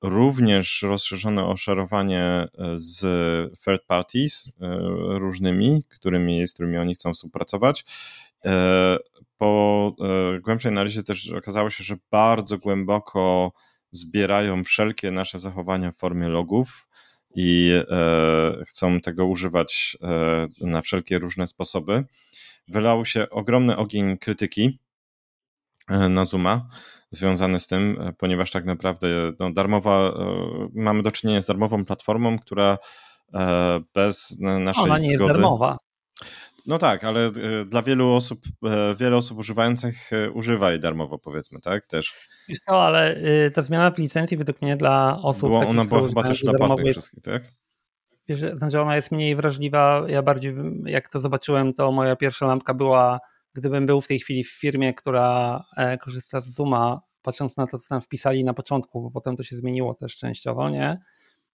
[0.02, 3.00] również rozszerzone o szerowanie z
[3.64, 4.48] third parties
[5.06, 7.84] różnymi, którymi, z którymi oni chcą współpracować
[9.42, 9.94] po
[10.36, 13.52] e, głębszej analizie też okazało się, że bardzo głęboko
[13.92, 16.88] zbierają wszelkie nasze zachowania w formie logów
[17.34, 22.04] i e, chcą tego używać e, na wszelkie różne sposoby.
[22.68, 24.78] Wylał się ogromny ogień krytyki
[25.88, 26.68] na Zuma
[27.10, 30.12] związany z tym, ponieważ tak naprawdę no, darmowa,
[30.74, 32.78] mamy do czynienia z darmową platformą, która
[33.94, 35.24] bez naszej Ona nie zgody...
[35.24, 35.78] jest darmowa.
[36.66, 41.18] No tak, ale e, dla wielu osób, e, wiele osób używających e, używa jej darmowo,
[41.18, 41.86] powiedzmy, tak?
[41.86, 42.28] Też.
[42.48, 43.16] Wiesz co, ale
[43.54, 45.48] ta zmiana w licencji według mnie dla osób.
[45.48, 47.42] Była, ona była chyba też dla płatnych wszystkich, tak?
[48.28, 50.04] Wiesz, znaczy ona jest mniej wrażliwa.
[50.08, 53.18] Ja bardziej, jak to zobaczyłem, to moja pierwsza lampka była,
[53.54, 55.60] gdybym był w tej chwili w firmie, która
[56.00, 59.56] korzysta z Zooma, patrząc na to, co tam wpisali na początku, bo potem to się
[59.56, 60.98] zmieniło też częściowo, nie?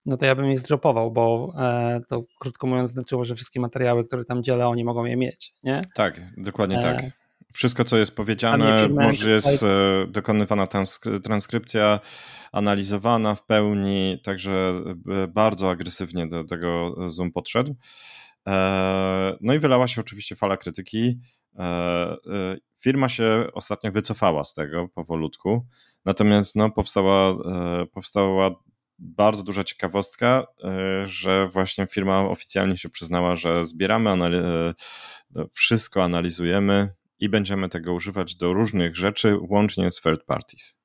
[0.07, 4.05] No to ja bym je zdropował, bo e, to krótko mówiąc znaczyło, że wszystkie materiały,
[4.05, 5.83] które tam dzielę, oni mogą je mieć, nie?
[5.95, 6.83] Tak, dokładnie e...
[6.83, 7.03] tak.
[7.53, 9.67] Wszystko, co jest powiedziane, może jest e,
[10.09, 10.67] dokonywana
[11.25, 12.01] transkrypcja,
[12.53, 14.83] analizowana w pełni, także
[15.29, 17.77] bardzo agresywnie do tego Zoom podszedł.
[19.41, 21.19] No i wylała się oczywiście fala krytyki.
[22.81, 25.67] Firma się ostatnio wycofała z tego powolutku,
[26.05, 27.37] natomiast no, powstała,
[27.93, 28.51] powstała
[28.99, 34.75] bardzo duża ciekawostka, e, że właśnie firma oficjalnie się przyznała, że zbieramy, e,
[35.53, 36.89] wszystko analizujemy
[37.21, 40.79] i będziemy tego używać do różnych rzeczy, łącznie z third parties.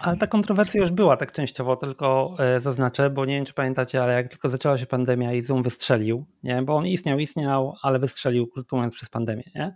[0.00, 4.02] Ale ta kontrowersja już była tak częściowo, tylko e, zaznaczę, bo nie wiem, czy pamiętacie,
[4.02, 6.62] ale jak tylko zaczęła się pandemia i Zoom wystrzelił, nie?
[6.62, 9.50] bo on istniał, istniał, ale wystrzelił, krótko mówiąc, przez pandemię.
[9.54, 9.74] Nie?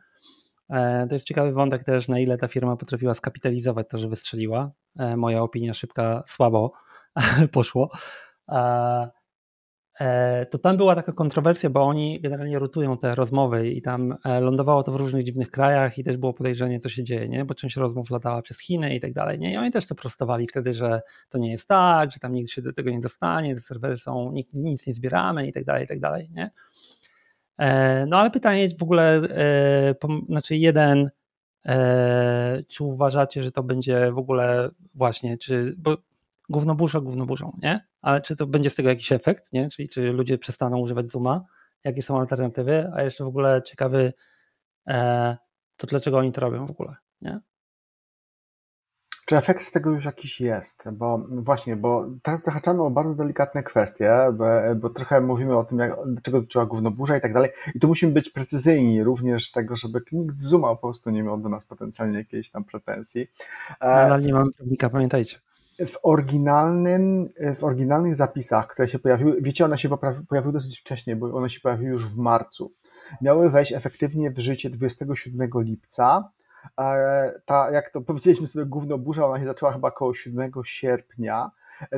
[1.09, 4.71] To jest ciekawy wątek też, na ile ta firma potrafiła skapitalizować to, że wystrzeliła.
[5.17, 6.73] Moja opinia szybka, słabo
[7.53, 7.91] poszło,
[10.01, 14.41] e, to tam była taka kontrowersja, bo oni generalnie rotują te rozmowy i tam e,
[14.41, 17.45] lądowało to w różnych dziwnych krajach i też było podejrzenie, co się dzieje, nie?
[17.45, 19.39] bo część rozmów latała przez Chiny i tak dalej.
[19.39, 19.53] Nie?
[19.53, 22.63] I oni też to prostowali wtedy, że to nie jest tak, że tam nikt się
[22.63, 26.01] do tego nie dostanie, te serwery są, nic nie zbieramy i tak dalej, i tak
[26.01, 26.31] dalej.
[26.33, 26.51] Nie?
[27.59, 29.21] E, no ale pytanie w ogóle,
[30.29, 31.11] znaczy jeden,
[32.69, 35.97] czy uważacie, że to będzie w ogóle właśnie, czy, bo
[36.51, 37.87] gówno burzą, gówno burzą, nie?
[38.03, 39.69] Ale czy to będzie z tego jakiś efekt, nie?
[39.69, 41.45] Czyli czy ludzie przestaną używać Zooma?
[41.85, 42.91] Jakie są alternatywy?
[42.95, 44.13] A jeszcze w ogóle ciekawy,
[44.89, 45.37] e,
[45.77, 47.41] to dlaczego oni to robią w ogóle, nie?
[49.27, 50.85] Czy efekt z tego już jakiś jest?
[50.93, 54.45] Bo właśnie, bo teraz zahaczamy o bardzo delikatne kwestie, bo,
[54.77, 57.51] bo trochę mówimy o tym, jak, dlaczego trzeba gówno burza i tak dalej.
[57.75, 61.49] I tu musimy być precyzyjni również tego, żeby nikt Zooma po prostu nie miał do
[61.49, 63.27] nas potencjalnie jakiejś tam pretensji.
[63.81, 65.50] Ale nie mamy prawnika, pamiętajcie
[65.87, 69.89] w oryginalnym, w oryginalnych zapisach, które się pojawiły, wiecie, one się
[70.29, 72.73] pojawiły dosyć wcześnie, bo one się pojawiły już w marcu.
[73.23, 76.31] Miały wejść efektywnie w życie 27 lipca.
[77.45, 81.51] Ta, jak to powiedzieliśmy sobie, gówno burza, ona się zaczęła chyba około 7 sierpnia.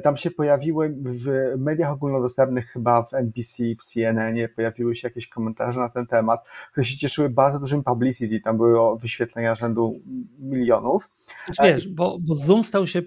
[0.02, 5.80] Tam się pojawiły w mediach ogólnodostępnych, chyba w NBC, w CNN, pojawiły się jakieś komentarze
[5.80, 8.40] na ten temat, które się cieszyły bardzo dużym publicity.
[8.40, 10.00] Tam były wyświetlenia rzędu
[10.38, 11.10] milionów.
[11.46, 13.02] Znaczy, wiesz, bo, bo Zoom, stał się,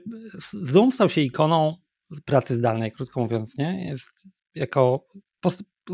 [0.61, 1.75] Zoom stał się ikoną
[2.25, 3.89] pracy zdalnej, krótko mówiąc, nie?
[3.89, 4.23] Jest
[4.55, 5.07] jako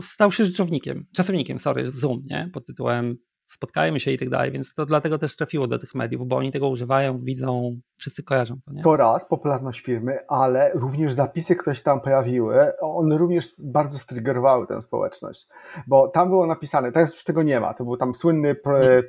[0.01, 2.49] stał się rzeczownikiem, czasownikiem, sorry, Zoom, nie?
[2.53, 3.17] Pod tytułem
[3.51, 6.51] spotkajmy się i tak dalej, więc to dlatego też trafiło do tych mediów, bo oni
[6.51, 8.83] tego używają, widzą, wszyscy kojarzą to, nie?
[8.83, 14.67] To raz, popularność firmy, ale również zapisy, które się tam pojawiły, one również bardzo striggerowały
[14.67, 15.47] tę społeczność,
[15.87, 18.55] bo tam było napisane, teraz już tego nie ma, to był tam słynny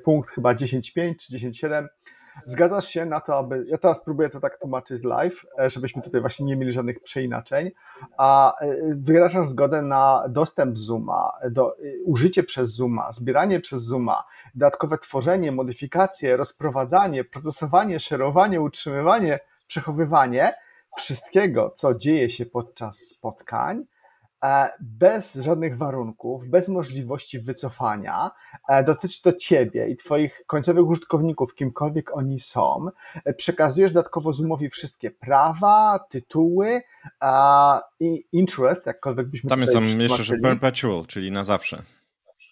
[0.05, 1.87] punkt chyba 10.5 czy 10.7,
[2.45, 3.65] Zgadzasz się na to, aby.
[3.69, 7.71] Ja teraz próbuję to tak tłumaczyć live, e, żebyśmy tutaj właśnie nie mieli żadnych przeinaczeń,
[8.17, 14.25] a e, wyrażasz zgodę na dostęp Zooma, do, e, użycie przez Zooma, zbieranie przez Zooma,
[14.55, 20.55] dodatkowe tworzenie, modyfikacje, rozprowadzanie, procesowanie, szerowanie, utrzymywanie, przechowywanie
[20.97, 23.83] wszystkiego, co dzieje się podczas spotkań
[24.81, 28.31] bez żadnych warunków, bez możliwości wycofania,
[28.69, 32.87] e, dotyczy to Ciebie i Twoich końcowych użytkowników, kimkolwiek oni są.
[33.25, 36.83] E, przekazujesz dodatkowo Zoomowi wszystkie prawa, tytuły
[38.01, 41.83] i interest, jakkolwiek byśmy Tam jest tam jeszcze, że perpetual, czyli na zawsze.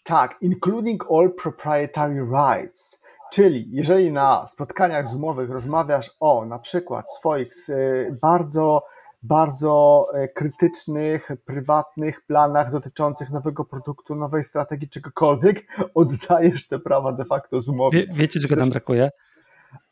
[0.05, 3.03] Tak, including all proprietary rights.
[3.33, 7.53] Czyli jeżeli na spotkaniach Zoomowych rozmawiasz o na przykład swoich
[8.23, 8.83] bardzo
[9.23, 17.25] bardzo e, krytycznych, prywatnych planach dotyczących nowego produktu, nowej strategii, czegokolwiek, oddajesz te prawa de
[17.25, 17.97] facto z umowy.
[17.97, 19.11] Wie, wiecie, czego nam brakuje?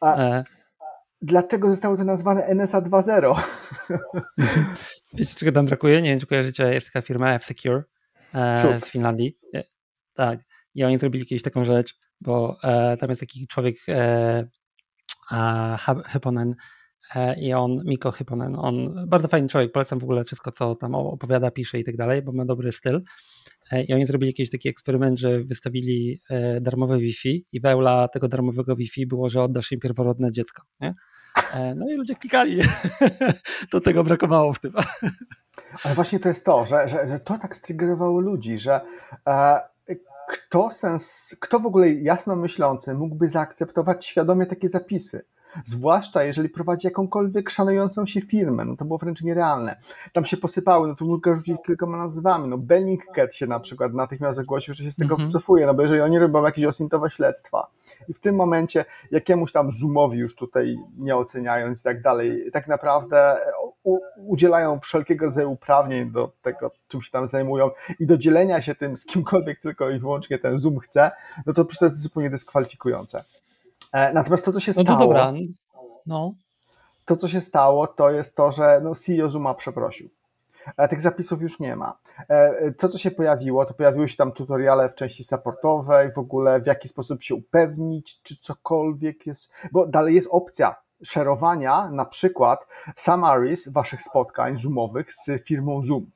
[0.00, 0.44] A, e...
[1.22, 3.42] Dlatego zostało to nazwane NSA 2.0.
[5.14, 6.02] Wiecie, czego tam brakuje?
[6.02, 7.82] Nie wiem, czy kojarzycie, jest taka firma F-Secure
[8.34, 9.34] e, z Finlandii.
[9.54, 9.62] E,
[10.14, 10.40] tak.
[10.74, 14.48] I oni zrobili kiedyś taką rzecz, bo e, tam jest taki człowiek e,
[16.04, 16.77] Heponen, E,
[17.40, 21.50] i on, Miko Hyponen, on bardzo fajny człowiek, polecam w ogóle wszystko, co tam opowiada,
[21.50, 23.02] pisze i tak dalej, bo ma dobry styl.
[23.70, 28.28] E, I oni zrobili jakiś taki eksperyment, że wystawili e, darmowe Wi-Fi i wełla tego
[28.28, 30.62] darmowego Wi-Fi było, że oddasz im pierworodne dziecko.
[30.80, 30.94] Nie?
[31.76, 32.60] No i ludzie klikali.
[33.70, 34.72] to tego brakowało w tym.
[35.84, 38.80] Ale właśnie to jest to, że, że, że to tak striggerowało ludzi, że
[39.26, 39.60] e,
[40.28, 45.24] kto, sens, kto w ogóle jasno myślący mógłby zaakceptować świadomie takie zapisy?
[45.64, 49.76] Zwłaszcza jeżeli prowadzi jakąkolwiek szanującą się firmę, no to było wręcz nierealne.
[50.12, 54.36] Tam się posypały, no tu mogę rzucić kilkoma nazwami, no Bellingcat się na przykład natychmiast
[54.36, 55.24] zagłosił, że się z tego -hmm.
[55.24, 57.66] wycofuje, no bo jeżeli oni robią jakieś osintowe śledztwa
[58.08, 62.68] i w tym momencie jakiemuś tam zoomowi już tutaj nie oceniając i tak dalej, tak
[62.68, 63.36] naprawdę
[63.84, 68.74] u, udzielają wszelkiego rodzaju uprawnień do tego, czym się tam zajmują i do dzielenia się
[68.74, 71.10] tym z kimkolwiek tylko i wyłącznie ten zoom chce,
[71.46, 73.24] no to to jest zupełnie dyskwalifikujące.
[73.92, 74.98] E, natomiast to, co się no stało.
[74.98, 75.32] To dobra.
[76.06, 76.34] No.
[77.04, 80.10] To, co się stało, to jest to, że no, CEO Zuma przeprosił.
[80.76, 81.98] E, tych zapisów już nie ma.
[82.28, 86.60] E, to, co się pojawiło, to pojawiły się tam tutoriale w części supportowej, w ogóle
[86.60, 92.66] w jaki sposób się upewnić, czy cokolwiek jest, bo dalej jest opcja szerowania na przykład
[92.96, 96.10] summaries waszych spotkań zoomowych z firmą Zoom.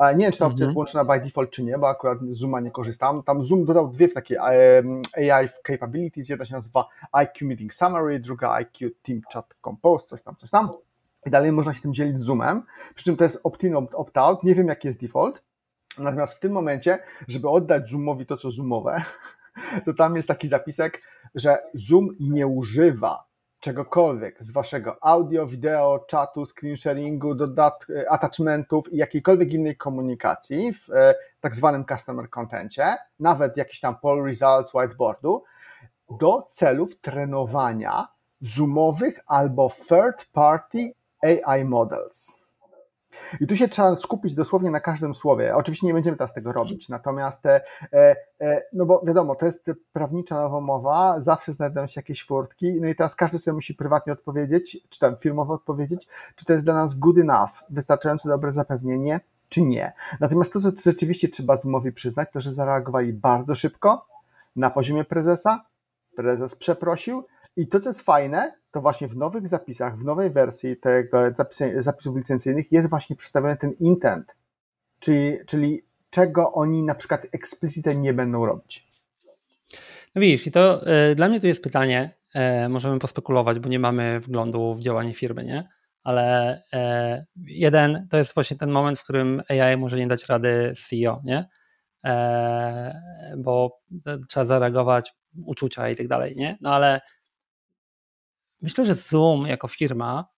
[0.00, 0.74] Nie wiem, czy ta opcja jest mhm.
[0.74, 3.22] włączona by default, czy nie, bo akurat z Zooma nie korzystam.
[3.22, 6.28] Tam Zoom dodał dwie takie AI capabilities.
[6.28, 10.68] Jedna się nazywa IQ Meeting Summary, druga IQ Team Chat Compose, coś tam, coś tam.
[11.26, 12.62] I dalej można się tym dzielić z Zoomem.
[12.94, 14.42] Przy czym to jest opt-in, opt-out.
[14.42, 15.42] Nie wiem, jaki jest default.
[15.98, 19.02] Natomiast w tym momencie, żeby oddać Zoomowi to, co Zoomowe,
[19.84, 21.02] to tam jest taki zapisek,
[21.34, 23.24] że Zoom nie używa
[23.64, 30.90] czegokolwiek z waszego audio, wideo, czatu, screen sharingu, dodat attachmentów i jakiejkolwiek innej komunikacji w
[30.90, 35.44] e, tak zwanym customer contencie, nawet jakiś tam poll results, whiteboardu,
[36.20, 38.08] do celów trenowania
[38.40, 42.43] zoomowych albo third party AI models.
[43.40, 45.56] I tu się trzeba skupić dosłownie na każdym słowie.
[45.56, 47.60] Oczywiście nie będziemy teraz tego robić, natomiast, e,
[47.92, 52.94] e, no bo wiadomo, to jest prawnicza nowomowa, zawsze znajdą się jakieś furtki, no i
[52.94, 56.98] teraz każdy sobie musi prywatnie odpowiedzieć, czy tam firmowo odpowiedzieć, czy to jest dla nas
[56.98, 59.92] good enough, wystarczająco dobre zapewnienie, czy nie.
[60.20, 64.06] Natomiast to, co rzeczywiście trzeba z umowy przyznać, to że zareagowali bardzo szybko
[64.56, 65.64] na poziomie prezesa.
[66.16, 67.24] Prezes przeprosił,
[67.56, 71.18] i to, co jest fajne, to właśnie w nowych zapisach, w nowej wersji tego
[71.78, 74.34] zapisów licencyjnych jest właśnie przedstawiony ten intent,
[74.98, 78.86] czyli, czyli czego oni na przykład explicite nie będą robić.
[80.14, 82.14] No widzisz, i to y, dla mnie to jest pytanie,
[82.64, 85.68] y, możemy pospekulować, bo nie mamy wglądu w działanie firmy, nie?
[86.02, 90.72] Ale y, jeden, to jest właśnie ten moment, w którym AI może nie dać rady
[90.88, 91.48] CEO, nie?
[93.36, 93.80] bo
[94.28, 95.14] trzeba zareagować,
[95.46, 96.58] uczucia i tak dalej, nie?
[96.60, 97.00] No ale
[98.64, 100.28] myślę, że Zoom jako firma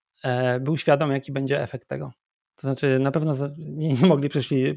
[0.61, 2.13] był świadom, jaki będzie efekt tego.
[2.55, 4.29] To znaczy, na pewno nie, nie mogli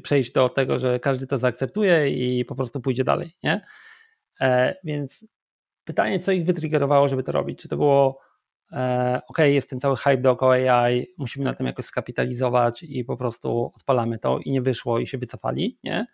[0.02, 3.64] przejść do tego, że każdy to zaakceptuje i po prostu pójdzie dalej, nie?
[4.84, 5.26] Więc
[5.84, 7.58] pytanie, co ich wytriggerowało, żeby to robić?
[7.58, 8.20] Czy to było
[8.72, 13.16] e, ok, jest ten cały hype dookoła AI, musimy na tym jakoś skapitalizować i po
[13.16, 16.06] prostu odpalamy to i nie wyszło i się wycofali, nie?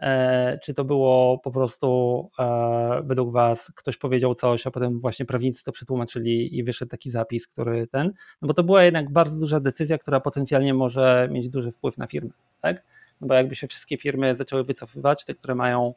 [0.00, 5.26] E, czy to było po prostu e, według Was ktoś powiedział coś, a potem właśnie
[5.26, 9.38] prawnicy to przetłumaczyli i wyszedł taki zapis, który ten, no bo to była jednak bardzo
[9.38, 12.30] duża decyzja, która potencjalnie może mieć duży wpływ na firmę,
[12.60, 12.82] tak?
[13.20, 15.94] No bo jakby się wszystkie firmy zaczęły wycofywać, te, które mają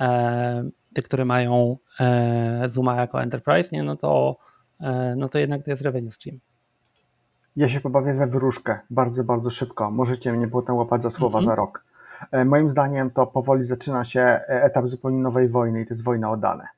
[0.00, 1.76] e, te, które mają
[2.66, 4.36] Zooma jako enterprise, nie, no to,
[5.16, 6.38] no to jednak to jest revenue stream.
[7.56, 9.90] Ja się pobawię we wróżkę bardzo, bardzo szybko.
[9.90, 11.50] Możecie mnie potem łapać za słowa mm -hmm.
[11.50, 11.84] za rok.
[12.32, 16.04] E, moim zdaniem to powoli zaczyna się e, etap zupełnie nowej wojny i to jest
[16.04, 16.68] wojna o dane.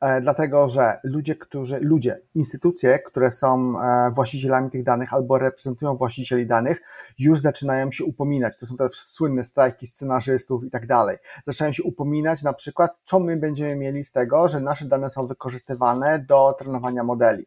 [0.00, 3.74] E, dlatego, że ludzie, którzy, ludzie, instytucje, które są
[4.12, 6.82] właścicielami tych danych albo reprezentują właścicieli danych,
[7.18, 8.58] już zaczynają się upominać.
[8.58, 11.16] To są te słynne strajki scenarzystów i tak dalej.
[11.46, 15.26] Zaczynają się upominać na przykład, co my będziemy mieli z tego, że nasze dane są
[15.26, 17.46] wykorzystywane do trenowania modeli.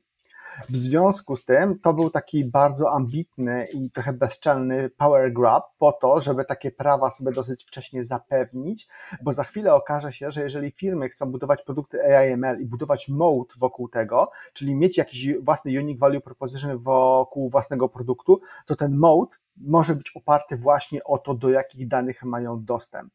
[0.70, 5.92] W związku z tym to był taki bardzo ambitny i trochę bezczelny power grab po
[5.92, 8.88] to, żeby takie prawa sobie dosyć wcześnie zapewnić,
[9.22, 13.54] bo za chwilę okaże się, że jeżeli firmy chcą budować produkty AIML i budować mode
[13.60, 19.38] wokół tego, czyli mieć jakiś własny unique value proposition wokół własnego produktu, to ten mode
[19.58, 23.14] może być oparty właśnie o to, do jakich danych mają dostęp.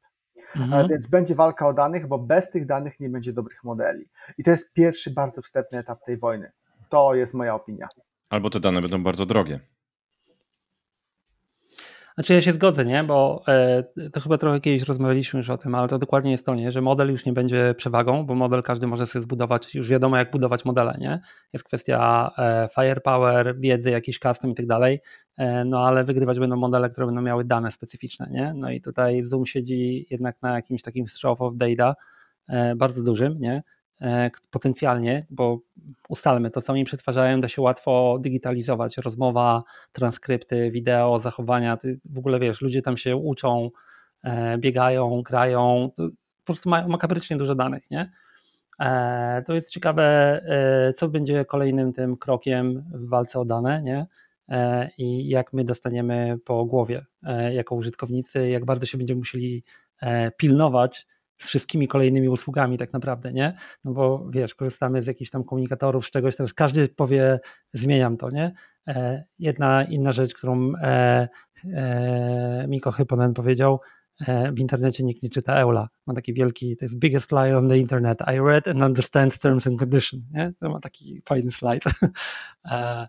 [0.57, 0.88] Mhm.
[0.88, 4.09] Więc będzie walka o danych, bo bez tych danych nie będzie dobrych modeli.
[4.38, 6.53] I to jest pierwszy bardzo wstępny etap tej wojny.
[6.88, 7.88] To jest moja opinia.
[8.31, 9.61] Albo te dane będą bardzo drogie.
[12.16, 13.05] Znaczy ja się zgodzę, nie?
[13.05, 16.55] Bo e, to chyba trochę kiedyś rozmawialiśmy już o tym, ale to dokładnie jest to,
[16.55, 16.72] nie?
[16.72, 20.31] Że model już nie będzie przewagą, bo model każdy może sobie zbudować, już wiadomo jak
[20.31, 21.20] budować modele, nie?
[21.53, 25.01] Jest kwestia e, firepower, wiedzy, jakiś custom i tak dalej,
[25.38, 28.55] e, no ale wygrywać będą modele, które będą miały dane specyficzne, nie?
[28.57, 31.94] No i tutaj Zoom siedzi jednak na jakimś takim stroke of data
[32.77, 33.62] bardzo dużym, nie?
[34.00, 35.61] E, potencjalnie, bo
[36.09, 38.96] ustalmy to, co oni przetwarzają, da się łatwo digitalizować.
[38.98, 41.78] Rozmowa, transkrypty, wideo, zachowania.
[42.11, 43.70] W ogóle wiesz, ludzie tam się uczą,
[44.24, 45.90] e, biegają, grają.
[46.38, 48.12] Po prostu mają makabrycznie dużo danych, nie?
[48.80, 50.40] E, to jest ciekawe,
[50.96, 54.06] co będzie kolejnym tym krokiem w walce o dane, nie?
[54.98, 57.06] I jak my dostaniemy po głowie
[57.52, 59.64] jako użytkownicy, jak bardzo się będziemy musieli
[60.37, 61.06] pilnować,
[61.38, 63.57] z wszystkimi kolejnymi usługami tak naprawdę, nie?
[63.85, 67.40] No bo wiesz, korzystamy z jakichś tam komunikatorów, z czegoś, teraz każdy powie,
[67.72, 68.53] zmieniam to, nie?
[68.88, 71.29] E, jedna inna rzecz, którą e,
[71.64, 73.81] e, Miko Hyponen powiedział,
[74.20, 75.88] e, w internecie nikt nie czyta Eula.
[76.07, 78.20] Ma taki wielki, to jest biggest lie on the internet.
[78.35, 80.53] I read and understand terms and conditions, nie?
[80.61, 81.85] To ma taki fajny slajd.
[82.70, 83.09] E,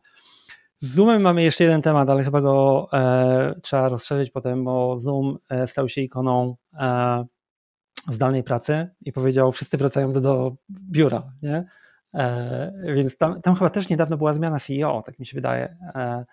[0.80, 5.38] z Zoomem mamy jeszcze jeden temat, ale chyba go e, trzeba rozszerzyć potem, bo Zoom
[5.66, 6.56] stał się ikoną
[8.10, 10.56] zdalnej pracy i powiedział, wszyscy wracają do, do
[10.92, 11.66] biura, nie?
[12.14, 16.26] E, więc tam, tam chyba też niedawno była zmiana CEO, tak mi się wydaje, e,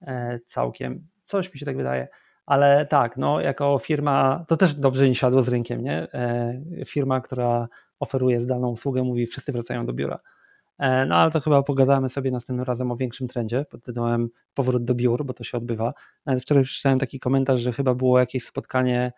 [0.00, 1.08] e, całkiem.
[1.24, 2.08] Coś mi się tak wydaje.
[2.46, 6.12] Ale tak, no jako firma, to też dobrze nie siadło z rynkiem, nie?
[6.14, 7.68] E, firma, która
[8.00, 10.18] oferuje zdalną usługę, mówi, wszyscy wracają do biura.
[10.78, 14.84] E, no ale to chyba pogadamy sobie następnym razem o większym trendzie pod tytułem powrót
[14.84, 15.94] do biur, bo to się odbywa.
[16.26, 19.12] Nawet wczoraj przeczytałem taki komentarz, że chyba było jakieś spotkanie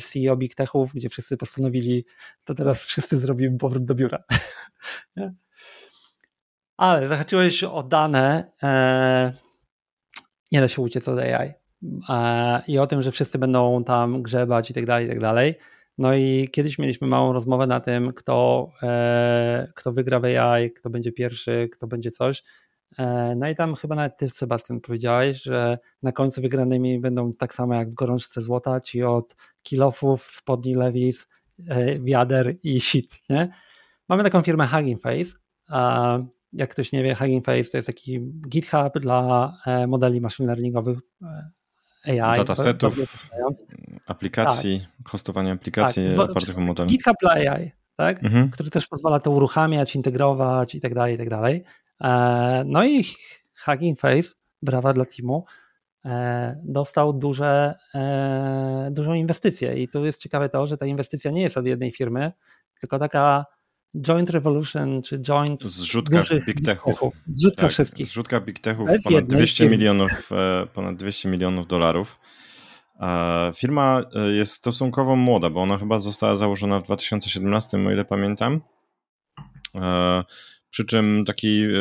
[0.00, 2.04] CEO Big Techów, gdzie wszyscy postanowili,
[2.44, 4.24] to teraz wszyscy zrobimy powrót do biura.
[6.76, 9.32] Ale zahaczyłeś o dane, e,
[10.52, 11.52] nie da się uciec od AI
[12.08, 15.54] e, i o tym, że wszyscy będą tam grzebać i tak dalej, i tak dalej.
[15.98, 18.68] No i kiedyś mieliśmy małą rozmowę na tym, kto,
[19.74, 22.42] kto wygra w AI, kto będzie pierwszy, kto będzie coś.
[22.98, 27.54] E, no i tam chyba nawet ty, Sebastian, powiedziałeś, że na końcu wygranymi będą tak
[27.54, 31.28] samo jak w gorączce złota, ci od kilofów, spodni Levis,
[31.68, 33.52] e, wiader i shit, nie?
[34.08, 35.30] Mamy taką firmę Hugging Face.
[36.52, 40.98] Jak ktoś nie wie, Hugging Face to jest taki GitHub dla e, modeli machine learningowych
[42.04, 42.36] AI.
[42.36, 43.28] Datasetów,
[44.06, 45.08] aplikacji, tak.
[45.08, 46.30] hostowania aplikacji tak.
[46.30, 46.86] opartych o.
[46.86, 48.24] GitHub dla AI, tak?
[48.24, 48.50] Mhm.
[48.50, 51.64] który też pozwala to uruchamiać, integrować i tak dalej, i tak dalej.
[52.00, 53.04] E, no i
[53.64, 55.44] Hugging Face, brawa dla teamu,
[56.04, 61.42] e, dostał duże, e, dużą inwestycję i tu jest ciekawe to, że ta inwestycja nie
[61.42, 62.32] jest od jednej firmy,
[62.80, 63.44] tylko taka
[64.06, 67.00] Joint Revolution czy Joint zrzutka Big Techów.
[67.26, 68.06] Zrzutka tak, wszystkich.
[68.06, 70.30] Zrzutka Big Techów ponad 200 milionów,
[70.72, 72.20] ponad 200 milionów dolarów.
[73.54, 78.60] Firma jest stosunkowo młoda, bo ona chyba została założona w 2017, o ile pamiętam.
[80.70, 81.80] Przy czym taki e,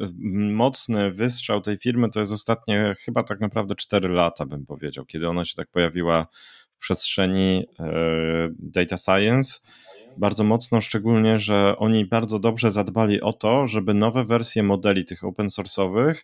[0.00, 0.08] e,
[0.52, 5.28] mocny wystrzał tej firmy to jest ostatnie chyba tak naprawdę 4 lata, bym powiedział, kiedy
[5.28, 6.26] ona się tak pojawiła
[6.74, 7.84] w przestrzeni e,
[8.58, 9.60] data science.
[10.18, 15.24] Bardzo mocno, szczególnie, że oni bardzo dobrze zadbali o to, żeby nowe wersje modeli tych
[15.24, 16.14] open source'owych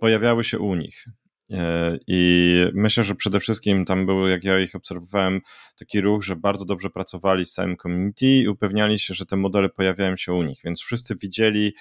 [0.00, 1.04] pojawiały się u nich.
[1.50, 5.40] E, I myślę, że przede wszystkim tam był, jak ja ich obserwowałem,
[5.78, 9.68] taki ruch, że bardzo dobrze pracowali z całym community i upewniali się, że te modele
[9.68, 11.74] pojawiają się u nich, więc wszyscy widzieli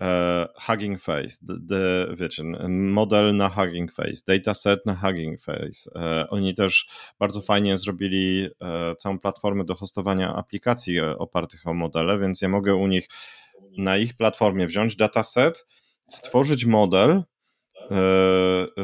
[0.00, 1.36] e, Hugging Face,
[1.68, 5.90] the, wiecie, model na Hugging Face, dataset na Hugging Face.
[5.96, 6.88] E, oni też
[7.18, 12.48] bardzo fajnie zrobili e, całą platformę do hostowania aplikacji e, opartych o modele, więc ja
[12.48, 13.08] mogę u nich
[13.78, 15.66] na ich platformie wziąć dataset,
[16.08, 17.22] stworzyć model,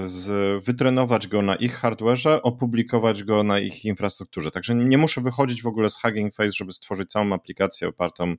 [0.05, 4.51] z, wytrenować go na ich hardwareze, opublikować go na ich infrastrukturze.
[4.51, 8.35] Także nie muszę wychodzić w ogóle z Hugging Face, żeby stworzyć całą aplikację opartą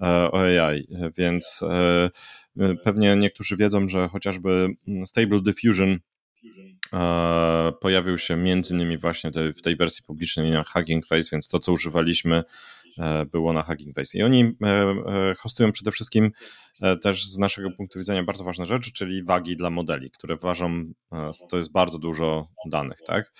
[0.00, 2.10] e, o AI, więc e,
[2.84, 4.68] pewnie niektórzy wiedzą, że chociażby
[5.04, 5.98] Stable Diffusion
[7.80, 11.72] pojawił się między innymi właśnie w tej wersji publicznej na Hugging Face, więc to, co
[11.72, 12.42] używaliśmy
[13.32, 14.18] było na Hugging Face.
[14.18, 14.52] I oni
[15.38, 16.30] hostują przede wszystkim
[16.82, 20.84] E, też z naszego punktu widzenia bardzo ważne rzeczy, czyli wagi dla modeli, które ważą,
[21.12, 23.32] e, to jest bardzo dużo danych, tak?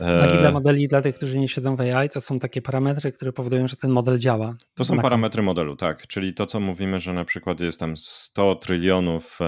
[0.00, 3.12] E, wagi dla modeli, dla tych, którzy nie siedzą w AI, to są takie parametry,
[3.12, 4.56] które powodują, że ten model działa.
[4.74, 6.06] To są parametry modelu, tak.
[6.06, 9.38] Czyli to, co mówimy, że na przykład jest tam 100 trylionów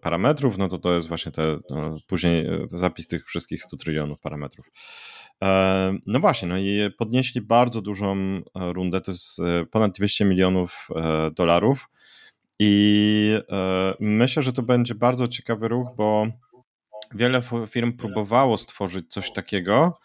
[0.00, 4.66] parametrów, no to to jest właśnie te, no, później zapis tych wszystkich 100 trylionów parametrów.
[6.06, 9.38] No właśnie, no i podnieśli bardzo dużą rundę, to jest
[9.70, 10.88] ponad 200 milionów
[11.34, 11.88] dolarów
[12.58, 16.26] i e, myślę, że to będzie bardzo ciekawy ruch, bo
[17.14, 19.98] wiele firm próbowało stworzyć coś takiego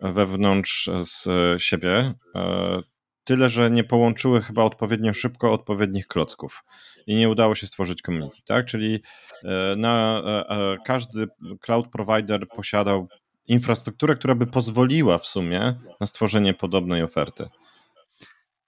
[0.00, 1.26] wewnątrz z
[1.62, 2.14] siebie.
[2.34, 2.82] E,
[3.24, 6.64] tyle, że nie połączyły chyba odpowiednio szybko odpowiednich klocków
[7.06, 8.66] i nie udało się stworzyć community, tak?
[8.66, 9.02] Czyli
[9.44, 10.22] e, na,
[10.86, 11.26] każdy
[11.60, 13.08] cloud provider posiadał
[13.50, 17.48] infrastrukturę, która by pozwoliła w sumie na stworzenie podobnej oferty.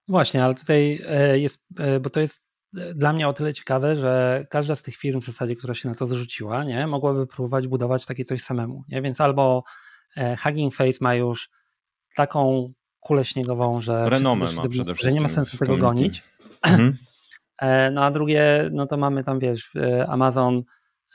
[0.07, 0.99] Właśnie, ale tutaj
[1.33, 1.63] jest,
[2.01, 2.47] bo to jest
[2.95, 5.95] dla mnie o tyle ciekawe, że każda z tych firm w zasadzie, która się na
[5.95, 8.83] to zrzuciła, nie, mogłaby próbować budować takie coś samemu.
[8.87, 9.01] Nie?
[9.01, 9.63] Więc albo
[10.17, 11.49] e, Hugging Face ma już
[12.15, 16.23] taką kulę śniegową, że, Renomę ma przede że nie ma sensu tego gonić.
[16.61, 16.97] Mhm.
[17.61, 19.71] E, no a drugie, no to mamy tam, wiesz,
[20.07, 20.63] Amazon,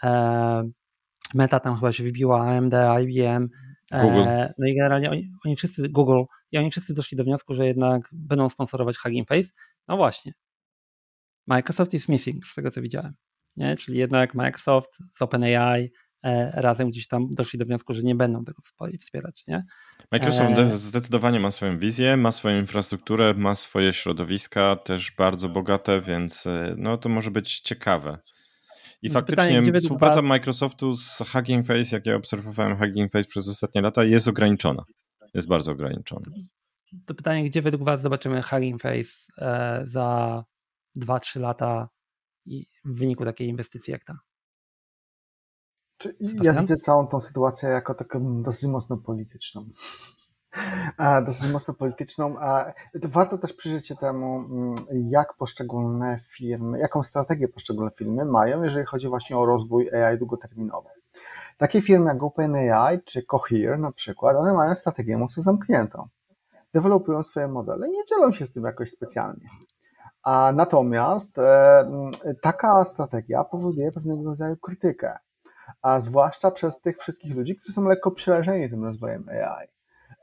[0.03, 0.71] e,
[1.35, 3.49] Meta tam chyba się wybiła, AMD, IBM,
[3.93, 4.25] Google.
[4.59, 6.23] No i generalnie oni, oni, wszyscy, Google,
[6.53, 9.49] i oni wszyscy doszli do wniosku, że jednak będą sponsorować Hugging Face.
[9.89, 10.33] No właśnie,
[11.49, 13.15] Microsoft is missing, z tego co widziałem.
[13.57, 13.77] Nie?
[13.77, 15.91] Czyli jednak Microsoft z OpenAI
[16.23, 18.63] e, razem gdzieś tam doszli do wniosku, że nie będą tego
[19.01, 19.45] wspierać.
[19.49, 19.65] Nie?
[20.13, 20.79] Microsoft e...
[20.79, 26.75] zdecydowanie ma swoją wizję, ma swoją infrastrukturę, ma swoje środowiska też bardzo bogate, więc e,
[26.77, 28.19] no to może być ciekawe.
[29.03, 30.25] I faktycznie pytanie, współpraca was...
[30.25, 34.85] Microsoftu z Hugging Face, jak ja obserwowałem Hugging Face przez ostatnie lata, jest ograniczona.
[35.35, 36.27] Jest bardzo ograniczona.
[37.07, 40.45] To pytanie, gdzie według Was zobaczymy Hugging Face e, za
[40.99, 41.89] 2-3 lata
[42.85, 44.19] w wyniku takiej inwestycji jak ta.
[46.43, 49.69] Ja widzę całą tą sytuację jako taką dosyć mocno polityczną.
[51.27, 52.35] Dosyć mocno polityczną.
[52.95, 58.87] Warto też przyjrzeć się temu, mm, jak poszczególne firmy, jaką strategię poszczególne firmy mają, jeżeli
[58.87, 60.89] chodzi właśnie o rozwój AI długoterminowy.
[61.59, 66.09] Takie firmy jak OpenAI czy Cohere na przykład, one mają strategię mocno zamkniętą.
[66.75, 69.47] Dewelopują swoje modele i nie dzielą się z tym jakoś specjalnie.
[70.23, 71.85] A natomiast e,
[72.43, 75.19] taka strategia powoduje pewnego rodzaju krytykę,
[75.83, 79.78] a zwłaszcza przez tych wszystkich ludzi, którzy są lekko przerażeni tym rozwojem AI.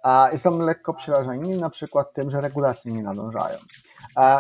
[0.05, 3.57] A są lekko przerażeni na przykład tym, że regulacje nie nadążają.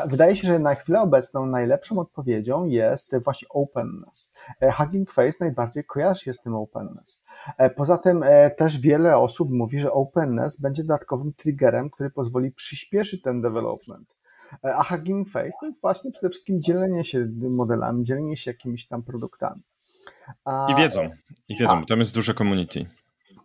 [0.07, 4.33] Wydaje się, że na chwilę obecną najlepszą odpowiedzią jest właśnie openness.
[4.61, 7.23] E, Hugging Face najbardziej kojarzy się z tym openness.
[7.57, 8.25] E, poza tym
[8.57, 14.15] też wiele osób mówi, że openness będzie dodatkowym triggerem, który pozwoli przyspieszyć ten development.
[14.63, 19.03] A Hugging Face to jest właśnie przede wszystkim dzielenie się modelami, dzielenie się jakimiś tam
[19.03, 19.61] produktami.
[20.45, 21.09] A, I wiedzą,
[21.47, 22.85] i wiedzą, bo tam jest duże community.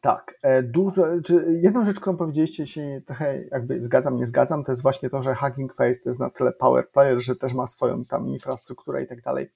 [0.01, 4.73] Tak, e, dużo, czy jedną rzecz, którą powiedzieliście, się trochę jakby zgadzam, nie zgadzam, to
[4.73, 7.67] jest właśnie to, że Hugging Face to jest na tyle power player, że też ma
[7.67, 9.51] swoją tam infrastrukturę i tak dalej.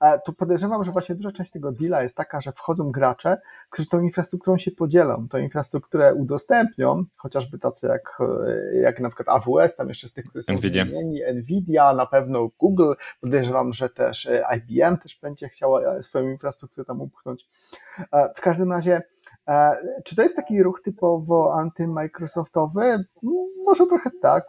[0.00, 3.38] E, tu podejrzewam, że właśnie duża część tego deala jest taka, że wchodzą gracze,
[3.70, 8.18] którzy tą infrastrukturą się podzielą, tą infrastrukturę udostępnią, chociażby tacy jak,
[8.72, 10.84] e, jak na przykład AWS, tam jeszcze z tych, którzy są Nvidia.
[10.84, 17.00] wymienieni, Nvidia, na pewno Google, podejrzewam, że też IBM też będzie chciała swoją infrastrukturę tam
[17.00, 17.48] upchnąć.
[18.36, 19.02] W każdym razie
[20.04, 23.04] czy to jest taki ruch typowo anty-Microsoftowy?
[23.70, 24.44] może trochę tak,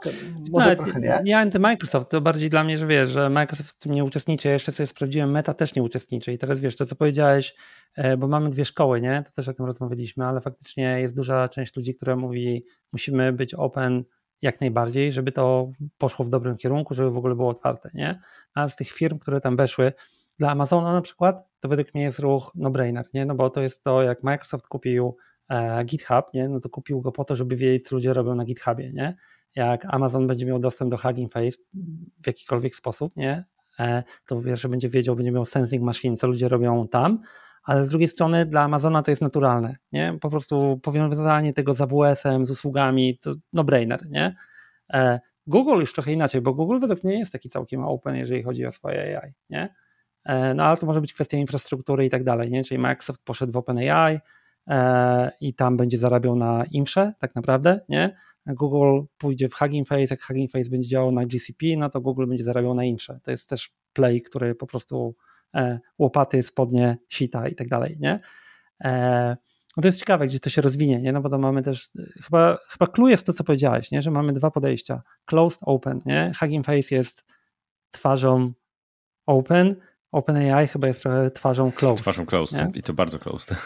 [0.51, 1.21] może no, trochę nie.
[1.23, 4.53] Nie anty-Microsoft, to bardziej dla mnie, że wiesz, że Microsoft w tym nie uczestniczy, ja
[4.53, 7.55] jeszcze sobie sprawdziłem, Meta też nie uczestniczy i teraz wiesz, to co powiedziałeś,
[7.95, 11.49] e, bo mamy dwie szkoły, nie, to też o tym rozmawialiśmy, ale faktycznie jest duża
[11.49, 14.03] część ludzi, która mówi, musimy być open
[14.41, 18.19] jak najbardziej, żeby to poszło w dobrym kierunku, żeby w ogóle było otwarte, nie?
[18.53, 19.93] A z tych firm, które tam weszły,
[20.41, 23.25] dla Amazona na przykład, to według mnie jest ruch no-brainer, nie?
[23.25, 25.17] No bo to jest to, jak Microsoft kupił
[25.49, 26.49] e, GitHub, nie?
[26.49, 29.15] No to kupił go po to, żeby wiedzieć, co ludzie robią na GitHubie, nie?
[29.55, 31.57] Jak Amazon będzie miał dostęp do Hugging Face
[32.23, 33.45] w jakikolwiek sposób, nie?
[33.79, 37.19] E, to po pierwsze będzie wiedział, będzie miał sensing machine, co ludzie robią tam,
[37.63, 40.17] ale z drugiej strony dla Amazona to jest naturalne, nie?
[40.21, 44.35] Po prostu powiązanie tego z AWS-em, z usługami, to no-brainer, nie?
[44.93, 48.65] E, Google już trochę inaczej, bo Google według mnie jest taki całkiem open, jeżeli chodzi
[48.65, 49.80] o swoje AI, nie?
[50.25, 52.63] E, no ale to może być kwestia infrastruktury i tak dalej, nie?
[52.63, 54.19] Czyli Microsoft poszedł w OpenAI
[54.67, 58.15] e, i tam będzie zarabiał na infrze tak naprawdę, nie?
[58.45, 62.27] Google pójdzie w Hugging Face, jak Hugging Face będzie działał na GCP, no to Google
[62.27, 63.19] będzie zarabiał na infrze.
[63.23, 65.15] To jest też play, który po prostu
[65.55, 68.19] E, łopaty, spodnie, sita i tak dalej, nie?
[69.77, 71.11] No to jest ciekawe, gdzie to się rozwinie, nie?
[71.11, 71.89] No bo to mamy też,
[72.23, 74.01] chyba, chyba clue jest to, co powiedziałeś, nie?
[74.01, 75.01] Że mamy dwa podejścia.
[75.25, 76.31] Closed, open, nie?
[76.39, 77.25] Hugging Face jest
[77.91, 78.53] twarzą
[79.25, 79.75] open,
[80.11, 82.01] OpenAI chyba jest trochę twarzą closed.
[82.01, 82.79] Twarzą closed nie?
[82.79, 83.57] i to bardzo closed.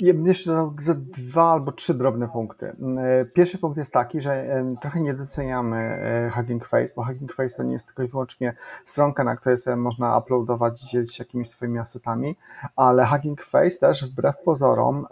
[0.00, 2.76] Ja bym jeszcze dodał za dwa albo trzy drobne punkty.
[2.98, 7.32] E, pierwszy punkt jest taki, że e, trochę nie doceniamy e, Hugging Face, bo Hugging
[7.32, 8.54] Face to nie jest tylko i wyłącznie
[8.84, 12.36] stronka, na której sobie można uploadować i dzielić się jakimiś swoimi asetami,
[12.76, 15.06] ale Hugging Face też wbrew pozorom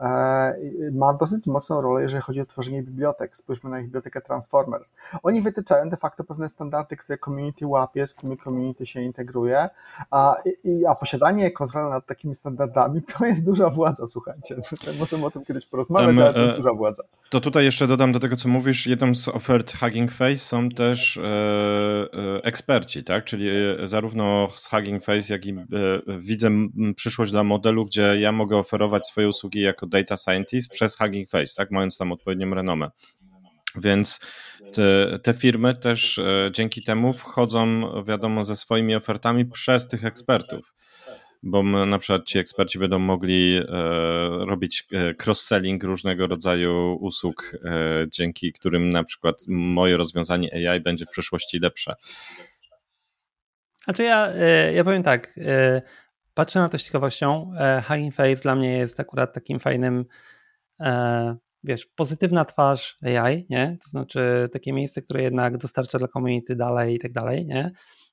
[0.92, 3.36] ma dosyć mocną rolę, jeżeli chodzi o tworzenie bibliotek.
[3.36, 4.94] Spójrzmy na ich bibliotekę Transformers.
[5.22, 9.68] Oni wytyczają de facto pewne standardy, które community łapie, z którymi community się integruje,
[10.10, 14.56] a i, a posiadanie kontroli nad takimi standardami to jest duża władza, słuchajcie.
[14.98, 17.02] Możemy o tym kiedyś porozmawiać, um, ale to jest e, duża władza.
[17.30, 21.16] To tutaj jeszcze dodam do tego, co mówisz, jedną z ofert Hugging Face są też
[21.16, 23.24] e, e, eksperci, tak?
[23.24, 25.64] Czyli e, zarówno z Hugging Face, jak i e,
[26.18, 26.50] widzę
[26.96, 31.54] przyszłość dla modelu, gdzie ja mogę oferować swoje usługi jako data scientist przez Hugging Face,
[31.56, 31.70] tak?
[31.70, 32.90] Mając tam odpowiednią renomę.
[33.76, 34.20] Więc
[34.72, 40.76] te, te, firmy też e, dzięki temu wchodzą, wiadomo, ze swoimi ofertami przez tych ekspertów.
[41.42, 43.62] Bo na przykład ci eksperci będą mogli e,
[44.46, 51.06] robić e, cross-selling różnego rodzaju usług, e, dzięki którym na przykład moje rozwiązanie AI będzie
[51.06, 51.94] w przyszłości lepsze.
[53.84, 55.82] Znaczy ja, e, ja powiem tak, e,
[56.34, 57.52] patrzę na to z ciekawością.
[57.88, 60.04] Hugging Face dla mnie jest akurat takim fajnym
[61.66, 63.76] wiesz, pozytywna twarz AI, nie?
[63.84, 67.70] To znaczy takie miejsce, które jednak dostarcza dla community dalej i tak dalej, nie?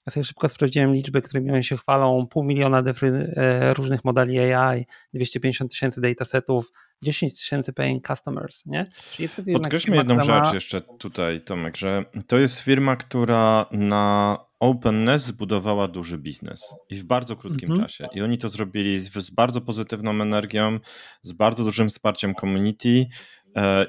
[0.07, 5.71] Ja sobie szybko sprawdziłem liczby, którymi się chwalą, pół miliona e, różnych modeli AI, 250
[5.71, 6.71] tysięcy datasetów,
[7.03, 8.85] 10 tysięcy paying customers, nie?
[9.11, 10.53] Czyli jest to Podkreślmy jedną rzecz ma...
[10.53, 17.03] jeszcze tutaj, Tomek, że to jest firma, która na openness zbudowała duży biznes i w
[17.03, 17.81] bardzo krótkim -hmm.
[17.81, 18.07] czasie.
[18.13, 20.79] I oni to zrobili z bardzo pozytywną energią,
[21.21, 23.05] z bardzo dużym wsparciem community,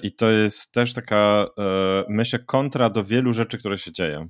[0.02, 4.28] I to jest też taka, e, myślę, kontra do wielu rzeczy, które się dzieją.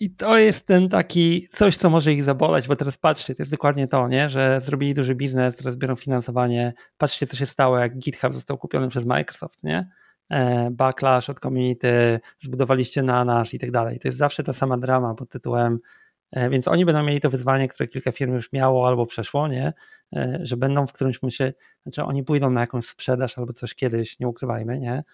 [0.00, 3.52] I to jest ten taki coś, co może ich zaboleć, bo teraz patrzcie, to jest
[3.52, 4.30] dokładnie to, nie?
[4.30, 6.72] że zrobili duży biznes, teraz biorą finansowanie.
[6.98, 9.88] Patrzcie, co się stało, jak GitHub został kupiony przez Microsoft, nie?
[10.30, 13.98] E, backlash od community, zbudowaliście na nas i tak dalej.
[13.98, 17.68] To jest zawsze ta sama drama pod tytułem E, więc oni będą mieli to wyzwanie,
[17.68, 19.72] które kilka firm już miało albo przeszło, nie?
[20.16, 24.18] E, że będą w którymś momencie, znaczy oni pójdą na jakąś sprzedaż albo coś kiedyś,
[24.20, 25.04] nie ukrywajmy, nie?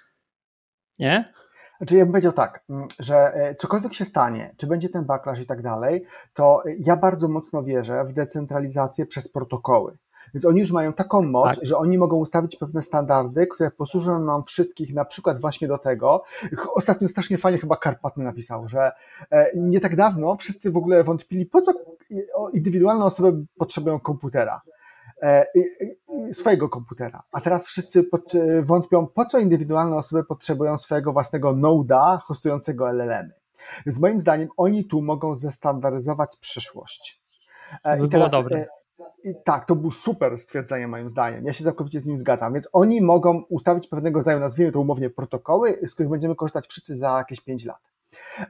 [0.99, 1.33] Nie?
[1.79, 2.65] Znaczy ja bym powiedział tak,
[2.99, 6.05] że e, cokolwiek się stanie, czy będzie ten backlash i tak dalej,
[6.35, 9.97] to ja bardzo mocno wierzę w decentralizację przez protokoły.
[10.35, 11.67] Więc oni już mają taką moc, tak.
[11.67, 16.23] że oni mogą ustawić pewne standardy, które posłużą nam wszystkich na przykład właśnie do tego.
[16.75, 18.93] Ostatnio strasznie fajnie chyba Karpatny napisał, że
[19.31, 21.73] e, nie tak dawno wszyscy w ogóle wątpili, po co
[22.53, 24.63] indywidualne osoby potrzebują komputera
[25.23, 25.47] e,
[26.33, 27.23] swojego komputera.
[27.33, 28.05] A teraz wszyscy
[28.63, 33.31] wątpią, po co indywidualne osoby potrzebują swojego własnego noda hostującego LLM.
[33.87, 37.21] Więc moim zdaniem oni tu mogą zestandaryzować przyszłość.
[37.85, 38.67] E, I teraz, dobre.
[39.25, 41.45] I tak, to był super stwierdzenie moim zdaniem.
[41.45, 42.53] Ja się całkowicie z nim zgadzam.
[42.53, 46.97] Więc oni mogą ustawić pewnego rodzaju, nazwijmy to umownie, protokoły, z których będziemy korzystać wszyscy
[46.97, 47.81] za jakieś 5 lat.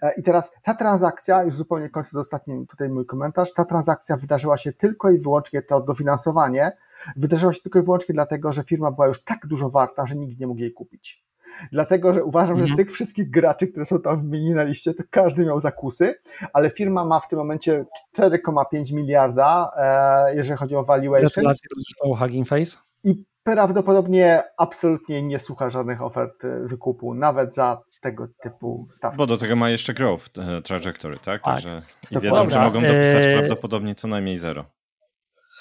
[0.03, 4.57] E, I teraz ta transakcja, już zupełnie kończę ostatni tutaj mój komentarz, ta transakcja wydarzyła
[4.57, 6.73] się tylko i wyłącznie, to dofinansowanie
[7.17, 10.41] wydarzyło się tylko i wyłącznie dlatego, że firma była już tak dużo warta, że nikt
[10.41, 11.24] nie mógł jej kupić
[11.73, 12.77] dlatego że uważam, że z mhm.
[12.87, 16.15] tych wszystkich graczy, które są tam wymienieni na liście, to każdy miał zakusy,
[16.53, 17.85] ale firma ma w tym momencie
[18.19, 21.27] 4,5 miliarda, e, jeżeli chodzi o valuation.
[21.27, 21.69] Gratulacje
[22.05, 22.77] do Hugging Face.
[23.05, 29.19] I prawdopodobnie absolutnie nie słucha żadnych ofert wykupu, nawet za tego typu stawki.
[29.19, 30.31] Bo do tego ma jeszcze growth
[30.65, 31.25] trajectory, tak?
[31.25, 31.43] tak.
[31.43, 34.65] Także i wiedzą, że mogą dopisać prawdopodobnie co najmniej zero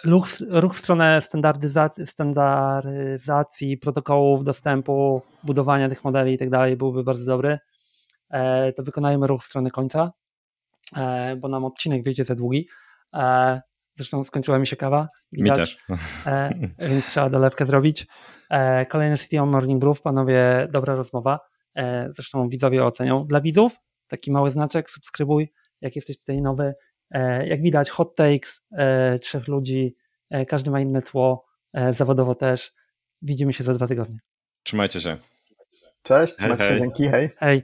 [0.06, 7.04] ruch, ruch w stronę standaryzacji, standaryzacji protokołów dostępu, budowania tych modeli i tak dalej byłby
[7.04, 7.60] bardzo dobry.
[8.30, 10.12] E, to wykonajmy ruch w stronę końca,
[10.96, 12.68] e, bo nam odcinek wyjdzie za długi.
[13.14, 13.62] E,
[13.96, 15.08] zresztą skończyła mi się kawa.
[15.32, 16.00] Widać, mi też.
[16.80, 18.08] Więc trzeba dolewkę zrobić.
[18.90, 21.40] Kolejny City on Morning Brew, panowie, dobra rozmowa.
[22.10, 23.26] Zresztą widzowie ocenią.
[23.26, 23.76] Dla widzów
[24.08, 26.74] taki mały znaczek, subskrybuj, jak jesteś tutaj nowy,
[27.46, 29.96] jak widać, hot takes e, trzech ludzi,
[30.30, 31.46] e, każdy ma inne tło,
[31.90, 32.74] zawodowo też.
[33.22, 34.20] Widzimy się za dwa tygodnie.
[34.64, 35.18] Trzymajcie się.
[36.04, 36.82] Cześć, trzymajcie hej, się, hej.
[36.82, 37.30] dzięki, hej.
[37.38, 37.64] Hej.